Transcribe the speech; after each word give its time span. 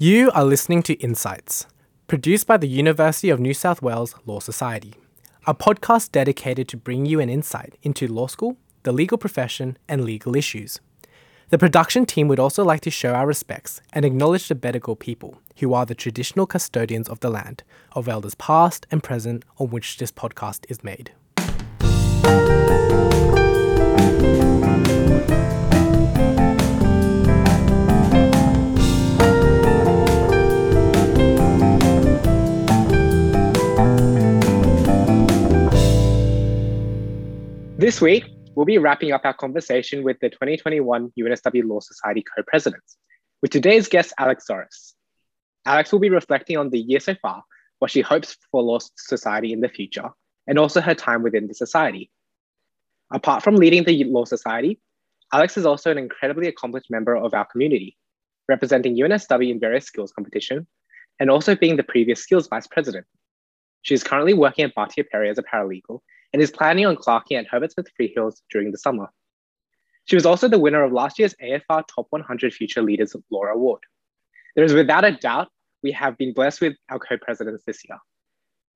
You 0.00 0.30
are 0.30 0.44
listening 0.44 0.84
to 0.84 0.94
Insights, 1.00 1.66
produced 2.06 2.46
by 2.46 2.56
the 2.56 2.68
University 2.68 3.30
of 3.30 3.40
New 3.40 3.52
South 3.52 3.82
Wales 3.82 4.14
Law 4.26 4.38
Society, 4.38 4.94
a 5.44 5.56
podcast 5.56 6.12
dedicated 6.12 6.68
to 6.68 6.76
bring 6.76 7.04
you 7.04 7.18
an 7.18 7.28
insight 7.28 7.76
into 7.82 8.06
law 8.06 8.28
school, 8.28 8.58
the 8.84 8.92
legal 8.92 9.18
profession, 9.18 9.76
and 9.88 10.04
legal 10.04 10.36
issues. 10.36 10.78
The 11.48 11.58
production 11.58 12.06
team 12.06 12.28
would 12.28 12.38
also 12.38 12.62
like 12.62 12.80
to 12.82 12.92
show 12.92 13.12
our 13.12 13.26
respects 13.26 13.80
and 13.92 14.04
acknowledge 14.04 14.46
the 14.46 14.54
Bedegal 14.54 15.00
people, 15.00 15.40
who 15.58 15.74
are 15.74 15.84
the 15.84 15.96
traditional 15.96 16.46
custodians 16.46 17.08
of 17.08 17.18
the 17.18 17.28
land, 17.28 17.64
of 17.90 18.06
elders 18.06 18.36
past 18.36 18.86
and 18.92 19.02
present 19.02 19.44
on 19.56 19.70
which 19.70 19.96
this 19.96 20.12
podcast 20.12 20.64
is 20.68 20.84
made. 20.84 21.10
This 37.88 38.02
week, 38.02 38.26
we'll 38.54 38.66
be 38.66 38.76
wrapping 38.76 39.12
up 39.12 39.22
our 39.24 39.32
conversation 39.32 40.04
with 40.04 40.20
the 40.20 40.28
2021 40.28 41.10
UNSW 41.18 41.66
Law 41.66 41.80
Society 41.80 42.22
co-presidents, 42.36 42.98
with 43.40 43.50
today's 43.50 43.88
guest, 43.88 44.12
Alex 44.18 44.44
Dorris. 44.46 44.92
Alex 45.64 45.90
will 45.90 45.98
be 45.98 46.10
reflecting 46.10 46.58
on 46.58 46.68
the 46.68 46.78
year 46.78 47.00
so 47.00 47.14
far, 47.22 47.42
what 47.78 47.90
she 47.90 48.02
hopes 48.02 48.36
for 48.50 48.62
Law 48.62 48.78
Society 48.98 49.54
in 49.54 49.62
the 49.62 49.70
future, 49.70 50.10
and 50.46 50.58
also 50.58 50.82
her 50.82 50.94
time 50.94 51.22
within 51.22 51.48
the 51.48 51.54
society. 51.54 52.10
Apart 53.10 53.42
from 53.42 53.56
leading 53.56 53.84
the 53.84 54.04
Law 54.04 54.26
Society, 54.26 54.78
Alex 55.32 55.56
is 55.56 55.64
also 55.64 55.90
an 55.90 55.96
incredibly 55.96 56.46
accomplished 56.46 56.90
member 56.90 57.16
of 57.16 57.32
our 57.32 57.46
community, 57.46 57.96
representing 58.50 58.98
UNSW 58.98 59.50
in 59.50 59.58
various 59.58 59.86
skills 59.86 60.12
competition, 60.12 60.66
and 61.20 61.30
also 61.30 61.56
being 61.56 61.76
the 61.76 61.82
previous 61.84 62.22
skills 62.22 62.48
vice 62.48 62.66
president. 62.66 63.06
She 63.80 63.94
is 63.94 64.04
currently 64.04 64.34
working 64.34 64.66
at 64.66 64.74
Bartier 64.74 65.04
Perry 65.10 65.30
as 65.30 65.38
a 65.38 65.42
paralegal 65.42 66.00
and 66.32 66.42
is 66.42 66.50
planning 66.50 66.86
on 66.86 66.96
clerking 66.96 67.36
at 67.36 67.46
Herbert 67.46 67.72
Smith 67.72 67.88
Freehills 67.98 68.42
during 68.50 68.70
the 68.70 68.78
summer. 68.78 69.08
She 70.04 70.16
was 70.16 70.26
also 70.26 70.48
the 70.48 70.58
winner 70.58 70.82
of 70.82 70.92
last 70.92 71.18
year's 71.18 71.34
AFR 71.42 71.84
Top 71.86 72.06
100 72.10 72.54
Future 72.54 72.82
Leaders 72.82 73.14
of 73.14 73.22
Law 73.30 73.44
Award. 73.44 73.80
There 74.56 74.64
is 74.64 74.72
without 74.72 75.04
a 75.04 75.12
doubt 75.12 75.48
we 75.82 75.92
have 75.92 76.16
been 76.18 76.32
blessed 76.32 76.60
with 76.60 76.74
our 76.88 76.98
co-presidents 76.98 77.62
this 77.66 77.82
year. 77.88 77.98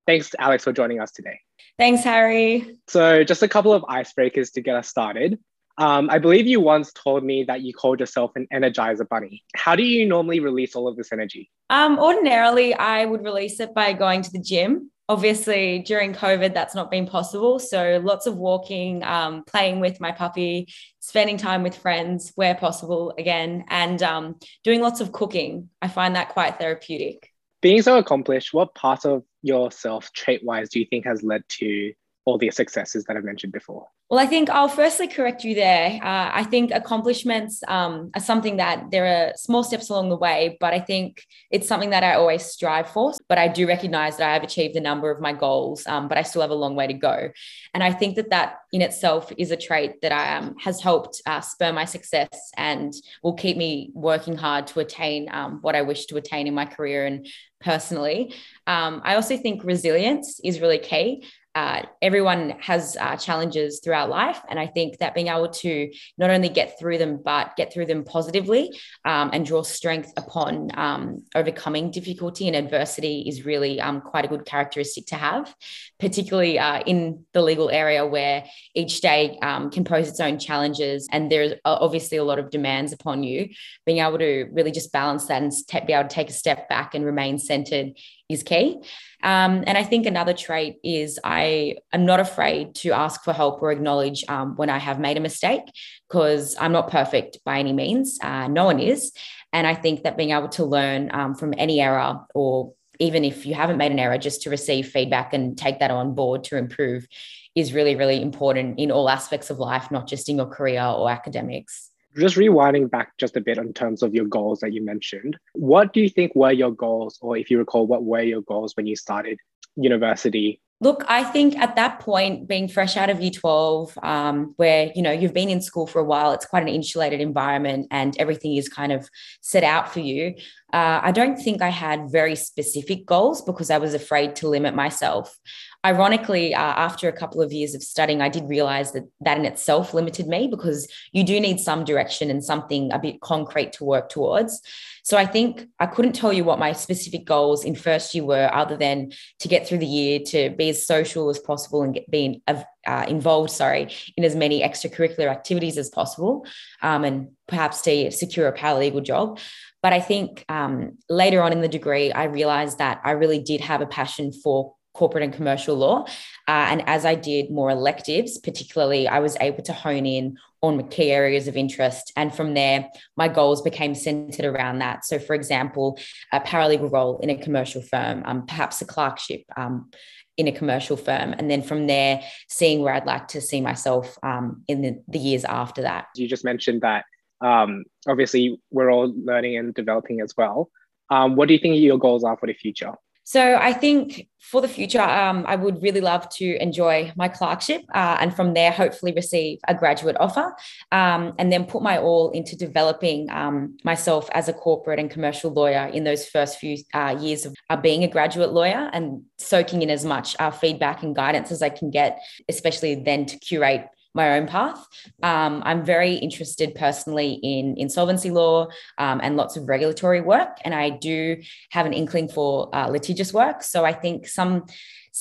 Thanks, 0.06 0.34
Alex, 0.38 0.64
for 0.64 0.72
joining 0.72 1.00
us 1.00 1.12
today. 1.12 1.40
Thanks, 1.78 2.02
Harry. 2.02 2.78
So, 2.88 3.24
just 3.24 3.42
a 3.42 3.48
couple 3.48 3.72
of 3.72 3.82
icebreakers 3.82 4.52
to 4.54 4.60
get 4.60 4.76
us 4.76 4.88
started. 4.88 5.38
Um, 5.78 6.10
I 6.10 6.18
believe 6.18 6.46
you 6.46 6.60
once 6.60 6.92
told 6.92 7.24
me 7.24 7.44
that 7.44 7.62
you 7.62 7.72
called 7.72 8.00
yourself 8.00 8.32
an 8.36 8.46
energizer 8.52 9.08
bunny. 9.08 9.42
How 9.56 9.74
do 9.74 9.82
you 9.82 10.06
normally 10.06 10.40
release 10.40 10.74
all 10.74 10.86
of 10.86 10.96
this 10.96 11.12
energy? 11.12 11.50
Um, 11.70 11.98
ordinarily, 11.98 12.74
I 12.74 13.06
would 13.06 13.24
release 13.24 13.58
it 13.58 13.72
by 13.74 13.92
going 13.92 14.22
to 14.22 14.30
the 14.30 14.40
gym 14.40 14.90
obviously 15.12 15.80
during 15.80 16.14
covid 16.14 16.54
that's 16.54 16.74
not 16.74 16.90
been 16.90 17.06
possible. 17.06 17.58
So 17.58 18.00
lots 18.02 18.26
of 18.26 18.38
walking 18.38 19.04
um, 19.04 19.44
playing 19.44 19.78
with 19.78 20.00
my 20.00 20.10
puppy 20.10 20.72
spending 21.00 21.36
time 21.36 21.62
with 21.62 21.76
friends 21.76 22.32
where 22.34 22.54
possible 22.54 23.12
again 23.18 23.66
and 23.68 24.02
um, 24.02 24.36
doing 24.64 24.80
lots 24.80 25.02
of 25.02 25.12
cooking. 25.12 25.68
I 25.82 25.88
find 25.88 26.16
that 26.16 26.30
quite 26.30 26.58
therapeutic. 26.58 27.28
Being 27.60 27.82
so 27.82 27.98
accomplished 27.98 28.54
what 28.54 28.74
part 28.74 29.04
of 29.04 29.22
yourself 29.42 30.10
trait 30.14 30.40
wise 30.44 30.70
do 30.70 30.80
you 30.80 30.86
think 30.88 31.04
has 31.04 31.22
led 31.22 31.42
to 31.60 31.92
all 32.24 32.38
the 32.38 32.50
successes 32.50 33.04
that 33.04 33.16
i've 33.16 33.24
mentioned 33.24 33.52
before 33.52 33.86
well, 34.12 34.20
I 34.20 34.26
think 34.26 34.50
I'll 34.50 34.68
firstly 34.68 35.08
correct 35.08 35.42
you 35.42 35.54
there. 35.54 35.94
Uh, 35.94 36.30
I 36.34 36.44
think 36.44 36.70
accomplishments 36.70 37.62
um, 37.66 38.10
are 38.14 38.20
something 38.20 38.58
that 38.58 38.90
there 38.90 39.06
are 39.06 39.32
small 39.36 39.64
steps 39.64 39.88
along 39.88 40.10
the 40.10 40.18
way, 40.18 40.58
but 40.60 40.74
I 40.74 40.80
think 40.80 41.24
it's 41.50 41.66
something 41.66 41.88
that 41.88 42.04
I 42.04 42.16
always 42.16 42.44
strive 42.44 42.90
for. 42.90 43.14
But 43.26 43.38
I 43.38 43.48
do 43.48 43.66
recognize 43.66 44.18
that 44.18 44.28
I 44.28 44.34
have 44.34 44.42
achieved 44.42 44.76
a 44.76 44.82
number 44.82 45.10
of 45.10 45.22
my 45.22 45.32
goals, 45.32 45.86
um, 45.86 46.08
but 46.08 46.18
I 46.18 46.24
still 46.24 46.42
have 46.42 46.50
a 46.50 46.54
long 46.54 46.76
way 46.76 46.86
to 46.88 46.92
go. 46.92 47.30
And 47.72 47.82
I 47.82 47.90
think 47.90 48.16
that 48.16 48.28
that 48.28 48.56
in 48.70 48.82
itself 48.82 49.32
is 49.38 49.50
a 49.50 49.56
trait 49.56 50.02
that 50.02 50.12
I, 50.12 50.36
um, 50.36 50.56
has 50.58 50.82
helped 50.82 51.22
uh, 51.24 51.40
spur 51.40 51.72
my 51.72 51.86
success 51.86 52.50
and 52.58 52.92
will 53.22 53.32
keep 53.32 53.56
me 53.56 53.92
working 53.94 54.36
hard 54.36 54.66
to 54.66 54.80
attain 54.80 55.30
um, 55.32 55.60
what 55.62 55.74
I 55.74 55.80
wish 55.80 56.04
to 56.08 56.18
attain 56.18 56.46
in 56.46 56.52
my 56.52 56.66
career 56.66 57.06
and 57.06 57.26
personally. 57.62 58.34
Um, 58.66 59.00
I 59.04 59.14
also 59.14 59.38
think 59.38 59.64
resilience 59.64 60.38
is 60.44 60.60
really 60.60 60.78
key 60.78 61.24
uh, 61.54 61.82
everyone 62.00 62.54
has 62.60 62.96
uh, 62.98 63.16
challenges 63.16 63.80
throughout 63.80 64.08
life. 64.08 64.40
And 64.48 64.58
I 64.58 64.66
think 64.66 64.98
that 64.98 65.14
being 65.14 65.28
able 65.28 65.48
to 65.48 65.90
not 66.16 66.30
only 66.30 66.48
get 66.48 66.78
through 66.78 66.98
them, 66.98 67.20
but 67.22 67.56
get 67.56 67.72
through 67.72 67.86
them 67.86 68.04
positively 68.04 68.70
um, 69.04 69.30
and 69.32 69.44
draw 69.44 69.62
strength 69.62 70.12
upon 70.16 70.70
um, 70.74 71.24
overcoming 71.34 71.90
difficulty 71.90 72.46
and 72.46 72.56
adversity 72.56 73.24
is 73.26 73.44
really 73.44 73.80
um, 73.80 74.00
quite 74.00 74.24
a 74.24 74.28
good 74.28 74.46
characteristic 74.46 75.06
to 75.06 75.16
have, 75.16 75.54
particularly 76.00 76.58
uh, 76.58 76.82
in 76.86 77.24
the 77.34 77.42
legal 77.42 77.70
area 77.70 78.06
where 78.06 78.44
each 78.74 79.00
day 79.00 79.38
um, 79.42 79.70
can 79.70 79.84
pose 79.84 80.08
its 80.08 80.20
own 80.20 80.38
challenges. 80.38 81.06
And 81.12 81.30
there's 81.30 81.52
obviously 81.64 82.18
a 82.18 82.24
lot 82.24 82.38
of 82.38 82.50
demands 82.50 82.92
upon 82.92 83.22
you. 83.22 83.50
Being 83.84 83.98
able 83.98 84.18
to 84.18 84.48
really 84.52 84.72
just 84.72 84.92
balance 84.92 85.26
that 85.26 85.42
and 85.42 85.52
be 85.86 85.92
able 85.92 86.08
to 86.08 86.14
take 86.14 86.30
a 86.30 86.32
step 86.32 86.68
back 86.68 86.94
and 86.94 87.04
remain 87.04 87.38
centered 87.38 87.92
is 88.32 88.42
key. 88.42 88.82
Um, 89.22 89.62
and 89.66 89.78
I 89.78 89.84
think 89.84 90.06
another 90.06 90.32
trait 90.32 90.76
is 90.82 91.20
I 91.22 91.76
am 91.92 92.04
not 92.04 92.18
afraid 92.18 92.74
to 92.76 92.90
ask 92.90 93.22
for 93.22 93.32
help 93.32 93.62
or 93.62 93.70
acknowledge 93.70 94.24
um, 94.28 94.56
when 94.56 94.68
I 94.68 94.78
have 94.78 94.98
made 94.98 95.16
a 95.16 95.20
mistake 95.20 95.62
because 96.08 96.56
I'm 96.58 96.72
not 96.72 96.90
perfect 96.90 97.38
by 97.44 97.58
any 97.58 97.72
means. 97.72 98.18
Uh, 98.20 98.48
no 98.48 98.64
one 98.64 98.80
is. 98.80 99.12
And 99.52 99.66
I 99.66 99.74
think 99.74 100.02
that 100.02 100.16
being 100.16 100.30
able 100.30 100.48
to 100.50 100.64
learn 100.64 101.10
um, 101.14 101.34
from 101.34 101.54
any 101.56 101.80
error 101.80 102.20
or 102.34 102.74
even 102.98 103.24
if 103.24 103.46
you 103.46 103.54
haven't 103.54 103.78
made 103.78 103.92
an 103.92 103.98
error, 103.98 104.18
just 104.18 104.42
to 104.42 104.50
receive 104.50 104.88
feedback 104.88 105.32
and 105.32 105.56
take 105.56 105.78
that 105.80 105.90
on 105.90 106.14
board 106.14 106.44
to 106.44 106.56
improve 106.56 107.06
is 107.54 107.72
really, 107.72 107.96
really 107.96 108.20
important 108.20 108.78
in 108.78 108.90
all 108.90 109.08
aspects 109.08 109.50
of 109.50 109.58
life, 109.58 109.90
not 109.90 110.06
just 110.06 110.28
in 110.28 110.36
your 110.36 110.46
career 110.46 110.84
or 110.84 111.10
academics 111.10 111.91
just 112.16 112.36
rewinding 112.36 112.90
back 112.90 113.16
just 113.18 113.36
a 113.36 113.40
bit 113.40 113.58
in 113.58 113.72
terms 113.72 114.02
of 114.02 114.14
your 114.14 114.26
goals 114.26 114.60
that 114.60 114.72
you 114.72 114.84
mentioned, 114.84 115.38
what 115.54 115.92
do 115.92 116.00
you 116.00 116.08
think 116.08 116.34
were 116.34 116.52
your 116.52 116.72
goals, 116.72 117.18
or 117.20 117.36
if 117.36 117.50
you 117.50 117.58
recall, 117.58 117.86
what 117.86 118.04
were 118.04 118.22
your 118.22 118.42
goals 118.42 118.76
when 118.76 118.86
you 118.86 118.96
started 118.96 119.38
university? 119.76 120.60
Look, 120.82 121.04
I 121.06 121.22
think 121.22 121.56
at 121.56 121.76
that 121.76 122.00
point, 122.00 122.48
being 122.48 122.66
fresh 122.66 122.96
out 122.96 123.08
of 123.08 123.20
year 123.20 123.30
12, 123.30 123.96
um, 124.02 124.52
where, 124.56 124.90
you 124.96 125.02
know, 125.02 125.12
you've 125.12 125.32
been 125.32 125.48
in 125.48 125.62
school 125.62 125.86
for 125.86 126.00
a 126.00 126.04
while, 126.04 126.32
it's 126.32 126.44
quite 126.44 126.64
an 126.64 126.68
insulated 126.68 127.20
environment 127.20 127.86
and 127.92 128.16
everything 128.18 128.56
is 128.56 128.68
kind 128.68 128.90
of 128.90 129.08
set 129.42 129.62
out 129.62 129.92
for 129.92 130.00
you. 130.00 130.34
Uh, 130.72 131.00
I 131.02 131.12
don't 131.12 131.36
think 131.36 131.60
I 131.60 131.68
had 131.68 132.10
very 132.10 132.34
specific 132.34 133.04
goals 133.04 133.42
because 133.42 133.70
I 133.70 133.78
was 133.78 133.92
afraid 133.94 134.36
to 134.36 134.48
limit 134.48 134.74
myself 134.74 135.38
ironically, 135.84 136.54
uh, 136.54 136.60
after 136.60 137.08
a 137.08 137.12
couple 137.12 137.42
of 137.42 137.52
years 137.52 137.74
of 137.74 137.82
studying, 137.82 138.22
I 138.22 138.28
did 138.28 138.48
realize 138.48 138.92
that 138.92 139.04
that 139.20 139.38
in 139.38 139.44
itself 139.44 139.94
limited 139.94 140.28
me 140.28 140.46
because 140.46 140.88
you 141.12 141.24
do 141.24 141.40
need 141.40 141.58
some 141.58 141.84
direction 141.84 142.30
and 142.30 142.44
something 142.44 142.92
a 142.92 142.98
bit 142.98 143.20
concrete 143.20 143.72
to 143.74 143.84
work 143.84 144.08
towards. 144.08 144.60
So 145.04 145.16
I 145.16 145.26
think 145.26 145.66
I 145.80 145.86
couldn't 145.86 146.12
tell 146.12 146.32
you 146.32 146.44
what 146.44 146.60
my 146.60 146.72
specific 146.72 147.24
goals 147.24 147.64
in 147.64 147.74
first 147.74 148.14
year 148.14 148.24
were, 148.24 148.48
other 148.54 148.76
than 148.76 149.10
to 149.40 149.48
get 149.48 149.66
through 149.66 149.78
the 149.78 149.86
year, 149.86 150.20
to 150.26 150.50
be 150.50 150.70
as 150.70 150.86
social 150.86 151.28
as 151.28 151.40
possible 151.40 151.82
and 151.82 151.94
get 151.94 152.08
being 152.08 152.40
uh, 152.46 153.04
involved, 153.08 153.50
sorry, 153.50 153.92
in 154.16 154.22
as 154.22 154.36
many 154.36 154.62
extracurricular 154.62 155.28
activities 155.28 155.76
as 155.76 155.88
possible, 155.88 156.46
um, 156.82 157.02
and 157.02 157.28
perhaps 157.48 157.82
to 157.82 158.12
secure 158.12 158.46
a 158.46 158.56
paralegal 158.56 159.02
job. 159.02 159.40
But 159.82 159.92
I 159.92 160.00
think 160.00 160.44
um, 160.48 160.98
later 161.08 161.42
on 161.42 161.52
in 161.52 161.60
the 161.60 161.68
degree, 161.68 162.12
I 162.12 162.24
realized 162.24 162.78
that 162.78 163.00
I 163.04 163.12
really 163.12 163.40
did 163.40 163.60
have 163.60 163.80
a 163.80 163.86
passion 163.86 164.32
for 164.32 164.74
corporate 164.94 165.24
and 165.24 165.32
commercial 165.32 165.74
law. 165.74 166.04
Uh, 166.46 166.66
and 166.68 166.86
as 166.86 167.04
I 167.04 167.14
did 167.14 167.50
more 167.50 167.70
electives, 167.70 168.38
particularly, 168.38 169.08
I 169.08 169.20
was 169.20 169.36
able 169.40 169.62
to 169.64 169.72
hone 169.72 170.06
in 170.06 170.36
on 170.60 170.88
key 170.88 171.10
areas 171.10 171.48
of 171.48 171.56
interest. 171.56 172.12
And 172.16 172.32
from 172.32 172.54
there, 172.54 172.88
my 173.16 173.28
goals 173.28 173.62
became 173.62 173.94
centered 173.94 174.44
around 174.44 174.78
that. 174.78 175.04
So, 175.04 175.18
for 175.18 175.34
example, 175.34 175.98
a 176.32 176.40
paralegal 176.40 176.92
role 176.92 177.18
in 177.18 177.30
a 177.30 177.36
commercial 177.36 177.82
firm, 177.82 178.22
um, 178.24 178.46
perhaps 178.46 178.80
a 178.80 178.84
clerkship. 178.84 179.42
Um, 179.56 179.90
in 180.38 180.48
a 180.48 180.52
commercial 180.52 180.96
firm. 180.96 181.34
And 181.36 181.50
then 181.50 181.62
from 181.62 181.86
there, 181.86 182.22
seeing 182.48 182.80
where 182.80 182.94
I'd 182.94 183.04
like 183.04 183.28
to 183.28 183.40
see 183.40 183.60
myself 183.60 184.16
um, 184.22 184.64
in 184.66 184.80
the, 184.80 185.02
the 185.06 185.18
years 185.18 185.44
after 185.44 185.82
that. 185.82 186.06
You 186.16 186.26
just 186.26 186.42
mentioned 186.42 186.80
that 186.80 187.04
um, 187.42 187.84
obviously 188.06 188.60
we're 188.70 188.90
all 188.90 189.12
learning 189.24 189.56
and 189.56 189.74
developing 189.74 190.20
as 190.20 190.34
well. 190.36 190.70
Um, 191.10 191.36
what 191.36 191.48
do 191.48 191.54
you 191.54 191.60
think 191.60 191.76
your 191.76 191.98
goals 191.98 192.24
are 192.24 192.36
for 192.36 192.46
the 192.46 192.54
future? 192.54 192.94
So 193.24 193.56
I 193.60 193.72
think 193.72 194.28
for 194.40 194.60
the 194.60 194.68
future, 194.68 195.00
um, 195.00 195.44
I 195.46 195.54
would 195.54 195.80
really 195.80 196.00
love 196.00 196.28
to 196.30 196.60
enjoy 196.60 197.12
my 197.14 197.28
clerkship 197.28 197.82
uh, 197.94 198.16
and 198.20 198.34
from 198.34 198.52
there, 198.52 198.72
hopefully 198.72 199.12
receive 199.12 199.60
a 199.68 199.74
graduate 199.74 200.16
offer 200.18 200.52
um, 200.90 201.32
and 201.38 201.52
then 201.52 201.64
put 201.64 201.82
my 201.82 201.98
all 201.98 202.30
into 202.30 202.56
developing 202.56 203.30
um, 203.30 203.76
myself 203.84 204.28
as 204.32 204.48
a 204.48 204.52
corporate 204.52 204.98
and 204.98 205.08
commercial 205.08 205.52
lawyer 205.52 205.86
in 205.86 206.02
those 206.02 206.26
first 206.26 206.58
few 206.58 206.78
uh, 206.94 207.16
years 207.20 207.46
of 207.46 207.54
uh, 207.70 207.76
being 207.76 208.02
a 208.02 208.08
graduate 208.08 208.52
lawyer 208.52 208.90
and 208.92 209.22
soaking 209.38 209.82
in 209.82 209.90
as 209.90 210.04
much 210.04 210.34
uh, 210.40 210.50
feedback 210.50 211.04
and 211.04 211.14
guidance 211.14 211.52
as 211.52 211.62
I 211.62 211.68
can 211.68 211.90
get, 211.90 212.18
especially 212.48 212.96
then 212.96 213.26
to 213.26 213.38
curate 213.38 213.86
my 214.14 214.38
own 214.38 214.46
path. 214.46 214.86
Um, 215.22 215.62
I'm 215.64 215.84
very 215.84 216.14
interested 216.14 216.74
personally 216.74 217.40
in 217.42 217.76
insolvency 217.76 218.30
law 218.30 218.68
um, 218.98 219.20
and 219.22 219.36
lots 219.36 219.56
of 219.56 219.68
regulatory 219.68 220.20
work, 220.20 220.58
and 220.64 220.74
I 220.74 220.90
do 220.90 221.42
have 221.70 221.86
an 221.86 221.92
inkling 221.92 222.28
for 222.28 222.74
uh, 222.74 222.88
litigious 222.88 223.32
work. 223.32 223.62
So 223.62 223.84
I 223.84 223.92
think 223.92 224.26
some 224.26 224.66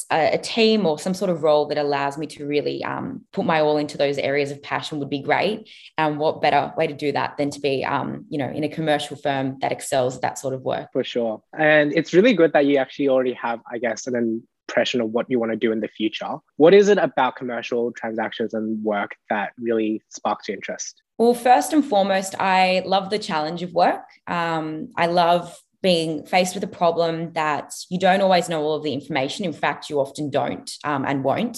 a, 0.09 0.38
team 0.38 0.85
or 0.85 0.97
some 0.97 1.13
sort 1.13 1.29
of 1.29 1.43
role 1.43 1.65
that 1.67 1.77
allows 1.77 2.17
me 2.17 2.25
to 2.25 2.45
really 2.45 2.83
um, 2.83 3.25
put 3.33 3.45
my 3.45 3.59
all 3.59 3.77
into 3.77 3.97
those 3.97 4.17
areas 4.17 4.51
of 4.51 4.63
passion 4.63 4.99
would 4.99 5.09
be 5.09 5.21
great. 5.21 5.69
And 5.97 6.17
what 6.17 6.41
better 6.41 6.73
way 6.77 6.88
to 6.88 6.93
do 6.93 7.11
that 7.11 7.38
than 7.38 7.49
to 7.51 7.59
be, 7.59 7.83
um, 7.83 8.25
you 8.29 8.38
know, 8.38 8.49
in 8.49 8.63
a 8.63 8.69
commercial 8.69 9.17
firm 9.17 9.57
that 9.59 9.71
excels 9.71 10.21
that 10.21 10.39
sort 10.39 10.53
of 10.53 10.61
work? 10.61 10.89
For 10.93 11.03
sure. 11.03 11.43
And 11.57 11.91
it's 11.93 12.13
really 12.13 12.33
good 12.33 12.53
that 12.53 12.65
you 12.65 12.77
actually 12.77 13.09
already 13.09 13.33
have, 13.33 13.59
I 13.69 13.79
guess, 13.79 14.07
an 14.07 14.47
impression 14.71 15.01
of 15.01 15.09
what 15.12 15.25
you 15.29 15.39
want 15.39 15.51
to 15.51 15.57
do 15.57 15.71
in 15.71 15.81
the 15.81 15.88
future. 15.88 16.38
What 16.56 16.73
is 16.73 16.88
it 16.88 16.97
about 16.97 17.35
commercial 17.35 17.91
transactions 17.91 18.53
and 18.53 18.83
work 18.83 19.15
that 19.29 19.51
really 19.59 20.01
sparks 20.09 20.47
your 20.47 20.56
interest? 20.56 21.01
Well, 21.18 21.33
first 21.33 21.73
and 21.73 21.83
foremost, 21.83 22.35
I 22.39 22.81
love 22.85 23.09
the 23.09 23.19
challenge 23.19 23.62
of 23.63 23.73
work. 23.73 24.03
Um, 24.27 24.89
I 24.97 25.07
love 25.07 25.56
being 25.83 26.25
faced 26.25 26.56
with 26.56 26.63
a 26.63 26.68
problem 26.68 27.33
that 27.33 27.73
you 27.89 28.00
don't 28.00 28.21
always 28.21 28.47
know 28.47 28.62
all 28.62 28.75
of 28.75 28.83
the 28.83 28.94
information. 28.94 29.45
In 29.45 29.53
fact, 29.53 29.89
you 29.89 30.00
often 30.00 30.29
don't 30.29 30.71
um, 30.83 31.06
and 31.06 31.24
won't. 31.24 31.57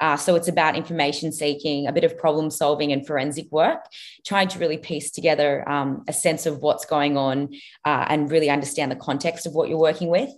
Uh, 0.00 0.16
so 0.16 0.34
it's 0.34 0.48
about 0.48 0.76
information 0.76 1.32
seeking, 1.32 1.86
a 1.86 1.92
bit 1.92 2.04
of 2.04 2.16
problem 2.16 2.50
solving 2.50 2.92
and 2.92 3.06
forensic 3.06 3.50
work, 3.50 3.84
trying 4.24 4.48
to 4.48 4.58
really 4.58 4.78
piece 4.78 5.10
together 5.10 5.68
um, 5.68 6.04
a 6.08 6.12
sense 6.12 6.46
of 6.46 6.58
what's 6.58 6.84
going 6.84 7.16
on 7.16 7.48
uh, 7.84 8.06
and 8.08 8.30
really 8.30 8.50
understand 8.50 8.90
the 8.90 8.96
context 8.96 9.46
of 9.46 9.54
what 9.54 9.68
you're 9.68 9.78
working 9.78 10.08
with. 10.08 10.30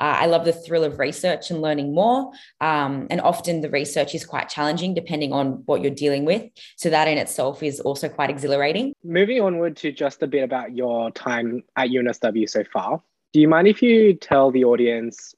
Uh, 0.00 0.18
I 0.18 0.26
love 0.26 0.44
the 0.44 0.52
thrill 0.52 0.84
of 0.84 0.98
research 0.98 1.50
and 1.50 1.62
learning 1.62 1.94
more. 1.94 2.32
Um, 2.60 3.06
and 3.10 3.20
often 3.20 3.60
the 3.60 3.70
research 3.70 4.14
is 4.14 4.24
quite 4.24 4.48
challenging 4.48 4.94
depending 4.94 5.32
on 5.32 5.62
what 5.66 5.82
you're 5.82 5.94
dealing 5.94 6.24
with. 6.24 6.50
So 6.76 6.90
that 6.90 7.06
in 7.06 7.18
itself 7.18 7.62
is 7.62 7.80
also 7.80 8.08
quite 8.08 8.30
exhilarating. 8.30 8.94
Moving 9.04 9.40
onward 9.40 9.76
to 9.78 9.92
just 9.92 10.22
a 10.22 10.26
bit 10.26 10.42
about 10.42 10.76
your 10.76 11.10
time 11.12 11.62
at 11.76 11.90
UNSW 11.90 12.48
so 12.48 12.64
far. 12.64 13.02
Do 13.32 13.40
you 13.40 13.48
mind 13.48 13.68
if 13.68 13.82
you 13.82 14.14
tell 14.14 14.50
the 14.50 14.64
audience 14.64 15.34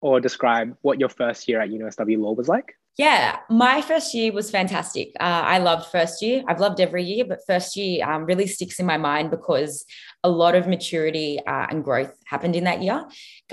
or 0.00 0.20
describe 0.20 0.76
what 0.82 0.98
your 0.98 1.08
first 1.08 1.48
year 1.48 1.60
at 1.60 1.70
UNSW 1.70 2.18
Law 2.18 2.32
was 2.32 2.48
like? 2.48 2.76
Yeah, 2.98 3.38
my 3.48 3.80
first 3.80 4.12
year 4.12 4.32
was 4.32 4.50
fantastic. 4.50 5.12
Uh, 5.18 5.22
I 5.44 5.58
loved 5.58 5.86
first 5.90 6.20
year. 6.20 6.42
I've 6.46 6.60
loved 6.60 6.78
every 6.78 7.02
year, 7.04 7.24
but 7.24 7.40
first 7.46 7.74
year 7.74 8.06
um, 8.06 8.26
really 8.26 8.46
sticks 8.46 8.78
in 8.78 8.84
my 8.84 8.98
mind 8.98 9.30
because 9.30 9.86
a 10.24 10.30
lot 10.30 10.54
of 10.54 10.68
maturity 10.68 11.40
uh, 11.46 11.66
and 11.68 11.82
growth 11.82 12.12
happened 12.24 12.54
in 12.54 12.64
that 12.64 12.80
year. 12.80 13.04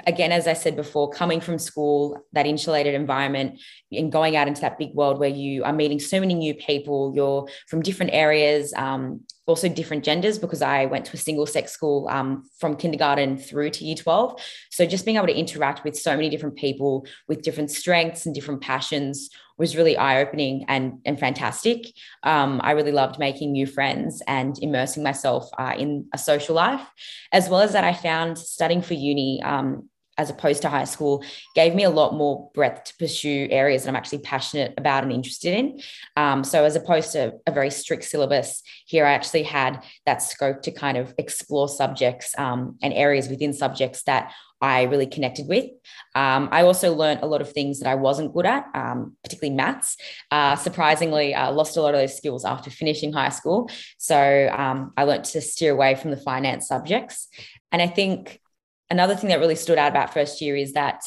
Again, 0.06 0.32
as 0.32 0.48
I 0.48 0.54
said 0.54 0.76
before, 0.76 1.10
coming 1.10 1.42
from 1.42 1.58
school, 1.58 2.24
that 2.34 2.46
insulated 2.46 2.94
environment, 2.94 3.60
and 3.92 4.12
going 4.12 4.36
out 4.36 4.48
into 4.48 4.62
that 4.62 4.78
big 4.78 4.94
world 4.94 5.20
where 5.20 5.30
you 5.30 5.64
are 5.64 5.74
meeting 5.74 6.00
so 6.00 6.20
many 6.20 6.36
new 6.36 6.54
people, 6.54 7.12
you're 7.16 7.48
from 7.68 7.82
different 7.82 8.14
areas, 8.14 8.72
um, 8.76 9.22
also 9.48 9.68
different 9.68 10.04
genders, 10.04 10.38
because 10.38 10.62
I 10.62 10.86
went 10.86 11.06
to 11.06 11.14
a 11.14 11.18
single 11.18 11.48
sex 11.48 11.72
school 11.72 12.08
um, 12.08 12.48
from 12.60 12.76
kindergarten 12.76 13.38
through 13.38 13.72
to 13.72 13.84
year 13.84 13.96
12. 13.96 14.40
So 14.70 14.86
just 14.86 15.06
being 15.06 15.18
able 15.18 15.28
to 15.28 15.38
interact 15.38 15.84
with 15.84 15.98
so 15.98 16.16
many 16.16 16.30
different 16.30 16.56
people 16.56 17.08
with 17.28 17.42
different 17.42 17.72
strengths 17.72 18.28
and 18.28 18.36
different 18.36 18.62
passions 18.62 19.32
was 19.60 19.76
really 19.76 19.98
eye 19.98 20.22
opening 20.22 20.66
and, 20.68 21.00
and 21.06 21.20
fantastic. 21.20 21.86
Um, 22.24 22.62
I 22.64 22.72
really 22.72 22.94
loved 22.94 23.20
making 23.20 23.52
new 23.52 23.68
friends 23.68 24.24
and 24.26 24.58
immersing 24.62 25.04
myself 25.04 25.50
uh, 25.60 25.76
in 25.78 26.08
a 26.14 26.18
social 26.18 26.56
life, 26.56 26.82
as 27.32 27.50
well 27.50 27.60
as 27.60 27.74
that 27.74 27.84
I 27.84 27.94
found 27.94 28.38
studying 28.40 28.82
for 28.82 28.94
uni. 28.96 29.44
Um, 29.44 29.90
as 30.20 30.30
opposed 30.30 30.62
to 30.62 30.70
high 30.70 30.84
school 30.84 31.24
gave 31.56 31.74
me 31.74 31.84
a 31.84 31.90
lot 31.90 32.14
more 32.14 32.52
breadth 32.54 32.84
to 32.84 32.98
pursue 32.98 33.48
areas 33.50 33.84
that 33.84 33.90
I'm 33.90 33.96
actually 33.96 34.20
passionate 34.20 34.74
about 34.78 35.04
and 35.04 35.14
interested 35.14 35.56
in. 35.56 35.80
Um, 36.18 36.44
so, 36.44 36.66
as 36.66 36.76
opposed 36.76 37.14
to 37.14 37.34
a 37.48 37.52
very 37.52 37.72
strict 37.72 38.04
syllabus, 38.04 38.62
here 38.86 39.06
I 39.06 39.14
actually 39.14 39.44
had 39.44 39.84
that 40.06 40.22
scope 40.22 40.62
to 40.64 40.72
kind 40.72 40.98
of 40.98 41.14
explore 41.18 41.70
subjects 41.70 42.38
um, 42.38 42.78
and 42.84 42.94
areas 42.94 43.30
within 43.30 43.54
subjects 43.54 44.04
that 44.04 44.34
I 44.62 44.84
really 44.84 45.08
connected 45.08 45.48
with. 45.48 45.66
Um, 46.16 46.50
I 46.52 46.64
also 46.64 46.94
learned 46.94 47.22
a 47.24 47.28
lot 47.28 47.40
of 47.40 47.54
things 47.54 47.80
that 47.80 47.88
I 47.88 47.96
wasn't 47.96 48.34
good 48.34 48.46
at, 48.46 48.66
um, 48.76 49.16
particularly 49.24 49.56
maths. 49.56 49.96
Uh, 50.32 50.58
surprisingly, 50.58 51.34
I 51.34 51.48
lost 51.48 51.78
a 51.78 51.82
lot 51.82 51.94
of 51.94 52.02
those 52.02 52.18
skills 52.18 52.44
after 52.44 52.70
finishing 52.70 53.14
high 53.14 53.30
school. 53.30 53.70
So 53.98 54.50
um, 54.52 54.92
I 54.98 55.06
learned 55.06 55.24
to 55.26 55.40
steer 55.40 55.72
away 55.72 55.96
from 55.96 56.12
the 56.12 56.18
finance 56.18 56.68
subjects. 56.68 57.30
And 57.72 57.82
I 57.82 57.88
think 57.88 58.42
another 58.90 59.16
thing 59.16 59.30
that 59.30 59.40
really 59.40 59.56
stood 59.56 59.78
out 59.78 59.92
about 59.92 60.14
first 60.14 60.42
year 60.42 60.56
is 60.56 60.74
that 60.74 61.04